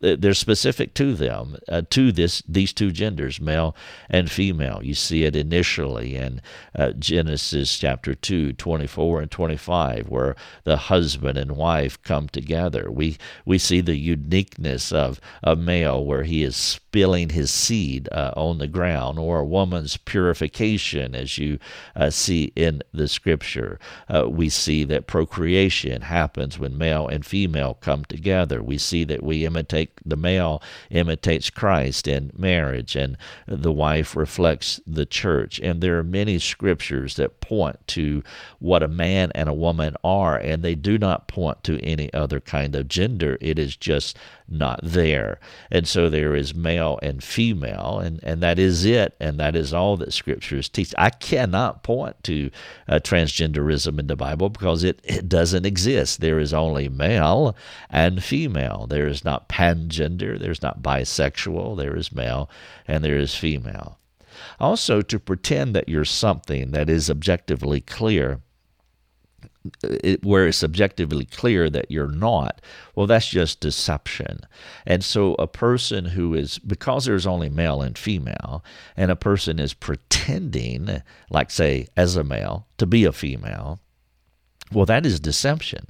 they're 0.00 0.34
specific 0.34 0.94
to 0.94 1.14
them, 1.14 1.56
uh, 1.68 1.82
to 1.90 2.12
this 2.12 2.42
these 2.48 2.72
two 2.72 2.92
genders, 2.92 3.40
male 3.40 3.74
and 4.10 4.30
female. 4.30 4.80
You 4.82 4.94
see 4.94 5.24
it 5.24 5.34
initially 5.34 6.16
in 6.16 6.40
uh, 6.74 6.92
Genesis 6.92 7.78
chapter 7.78 8.14
2, 8.14 8.52
24 8.54 9.22
and 9.22 9.30
25, 9.30 10.08
where 10.08 10.36
the 10.64 10.76
husband 10.76 11.38
and 11.38 11.52
wife 11.52 12.02
come 12.02 12.28
together. 12.28 12.90
We 12.90 13.16
we 13.44 13.58
see 13.58 13.80
the 13.80 13.96
uniqueness 13.96 14.92
of 14.92 15.20
a 15.42 15.56
male 15.56 16.04
where 16.04 16.24
he 16.24 16.42
is 16.42 16.54
spilling 16.96 17.28
his 17.28 17.50
seed 17.50 18.08
uh, 18.10 18.32
on 18.36 18.56
the 18.56 18.66
ground, 18.66 19.18
or 19.18 19.40
a 19.40 19.44
woman's 19.44 19.98
purification, 19.98 21.14
as 21.14 21.36
you 21.36 21.58
uh, 21.94 22.08
see 22.08 22.50
in 22.56 22.82
the 22.90 23.06
scripture. 23.06 23.78
Uh, 24.08 24.26
we 24.26 24.48
see 24.48 24.82
that 24.82 25.06
procreation 25.06 26.00
happens 26.00 26.58
when 26.58 26.78
male 26.78 27.06
and 27.06 27.26
female 27.26 27.74
come 27.82 28.02
together. 28.06 28.62
We 28.62 28.78
see 28.78 29.04
that 29.04 29.22
we 29.22 29.44
imitate 29.44 29.90
the 30.06 30.16
male 30.16 30.62
imitates 30.88 31.50
Christ 31.50 32.08
in 32.08 32.32
marriage, 32.34 32.96
and 32.96 33.18
the 33.46 33.72
wife 33.72 34.16
reflects 34.16 34.80
the 34.86 35.04
church. 35.04 35.60
And 35.60 35.82
there 35.82 35.98
are 35.98 36.02
many 36.02 36.38
scriptures 36.38 37.16
that 37.16 37.42
point 37.42 37.76
to 37.88 38.22
what 38.58 38.82
a 38.82 38.88
man 38.88 39.30
and 39.34 39.50
a 39.50 39.54
woman 39.54 39.96
are, 40.02 40.38
and 40.38 40.62
they 40.62 40.74
do 40.74 40.96
not 40.96 41.28
point 41.28 41.62
to 41.64 41.78
any 41.84 42.10
other 42.14 42.40
kind 42.40 42.74
of 42.74 42.88
gender. 42.88 43.36
It 43.42 43.58
is 43.58 43.76
just 43.76 44.16
not 44.48 44.80
there. 44.82 45.38
And 45.70 45.86
so 45.86 46.08
there 46.08 46.34
is 46.34 46.54
male 46.54 46.98
and 47.02 47.22
female, 47.22 47.98
and, 47.98 48.20
and 48.22 48.42
that 48.42 48.58
is 48.58 48.84
it, 48.84 49.14
and 49.20 49.38
that 49.40 49.56
is 49.56 49.74
all 49.74 49.96
that 49.98 50.12
scriptures 50.12 50.68
teach. 50.68 50.94
I 50.96 51.10
cannot 51.10 51.82
point 51.82 52.22
to 52.24 52.50
uh, 52.88 53.00
transgenderism 53.00 53.98
in 53.98 54.06
the 54.06 54.16
Bible 54.16 54.48
because 54.48 54.84
it, 54.84 55.00
it 55.04 55.28
doesn't 55.28 55.66
exist. 55.66 56.20
There 56.20 56.38
is 56.38 56.54
only 56.54 56.88
male 56.88 57.56
and 57.90 58.22
female. 58.22 58.86
There 58.88 59.06
is 59.06 59.24
not 59.24 59.48
pangender, 59.48 60.38
there's 60.38 60.62
not 60.62 60.82
bisexual, 60.82 61.76
there 61.76 61.96
is 61.96 62.12
male 62.12 62.50
and 62.86 63.04
there 63.04 63.18
is 63.18 63.34
female. 63.34 63.98
Also, 64.60 65.02
to 65.02 65.18
pretend 65.18 65.74
that 65.74 65.88
you're 65.88 66.04
something 66.04 66.70
that 66.70 66.90
is 66.90 67.10
objectively 67.10 67.80
clear 67.80 68.40
Uh, 69.84 69.96
it, 70.02 70.24
where 70.24 70.46
it's 70.46 70.64
objectively 70.64 71.24
clear 71.24 71.70
that 71.70 71.90
you're 71.90 72.10
not, 72.10 72.60
well, 72.94 73.06
that's 73.06 73.28
just 73.28 73.60
deception. 73.60 74.40
And 74.86 75.04
so, 75.04 75.34
a 75.38 75.46
person 75.46 76.04
who 76.04 76.34
is, 76.34 76.58
because 76.58 77.04
there's 77.04 77.26
only 77.26 77.48
male 77.48 77.82
and 77.82 77.96
female, 77.96 78.64
and 78.96 79.10
a 79.10 79.16
person 79.16 79.58
is 79.58 79.74
pretending, 79.74 81.02
like, 81.30 81.50
say, 81.50 81.88
as 81.96 82.16
a 82.16 82.24
male, 82.24 82.66
to 82.78 82.86
be 82.86 83.04
a 83.04 83.12
female, 83.12 83.80
well, 84.72 84.86
that 84.86 85.06
is 85.06 85.20
deception. 85.20 85.86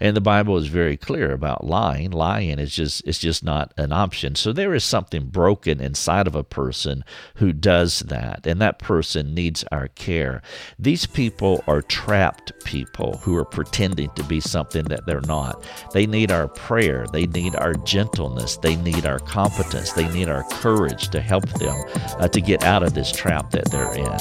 And 0.00 0.16
the 0.16 0.20
Bible 0.20 0.56
is 0.56 0.66
very 0.66 0.96
clear 0.96 1.32
about 1.32 1.64
lying. 1.64 2.10
Lying 2.10 2.58
is 2.58 2.74
just 2.74 3.06
it's 3.06 3.18
just 3.18 3.44
not 3.44 3.72
an 3.76 3.92
option. 3.92 4.34
So 4.34 4.52
there 4.52 4.74
is 4.74 4.82
something 4.82 5.26
broken 5.26 5.80
inside 5.80 6.26
of 6.26 6.34
a 6.34 6.42
person 6.42 7.04
who 7.36 7.52
does 7.52 8.00
that, 8.00 8.46
and 8.46 8.60
that 8.60 8.78
person 8.78 9.34
needs 9.34 9.64
our 9.70 9.88
care. 9.88 10.42
These 10.78 11.06
people 11.06 11.62
are 11.66 11.82
trapped 11.82 12.52
people 12.64 13.18
who 13.18 13.36
are 13.36 13.44
pretending 13.44 14.10
to 14.10 14.24
be 14.24 14.40
something 14.40 14.84
that 14.84 15.06
they're 15.06 15.20
not. 15.20 15.62
They 15.92 16.06
need 16.06 16.32
our 16.32 16.48
prayer, 16.48 17.06
they 17.12 17.26
need 17.26 17.54
our 17.56 17.74
gentleness, 17.74 18.56
they 18.56 18.76
need 18.76 19.04
our 19.04 19.18
competence, 19.18 19.92
they 19.92 20.08
need 20.12 20.28
our 20.28 20.44
courage 20.44 21.08
to 21.10 21.20
help 21.20 21.48
them 21.58 21.76
uh, 22.18 22.28
to 22.28 22.40
get 22.40 22.64
out 22.64 22.82
of 22.82 22.94
this 22.94 23.12
trap 23.12 23.50
that 23.50 23.70
they're 23.70 23.92
in. 23.92 24.18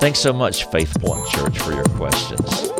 Thanks 0.00 0.18
so 0.18 0.32
much, 0.32 0.64
Faith 0.64 0.98
Point 1.00 1.26
Church, 1.28 1.58
for 1.58 1.72
your 1.72 1.84
questions. 1.84 2.79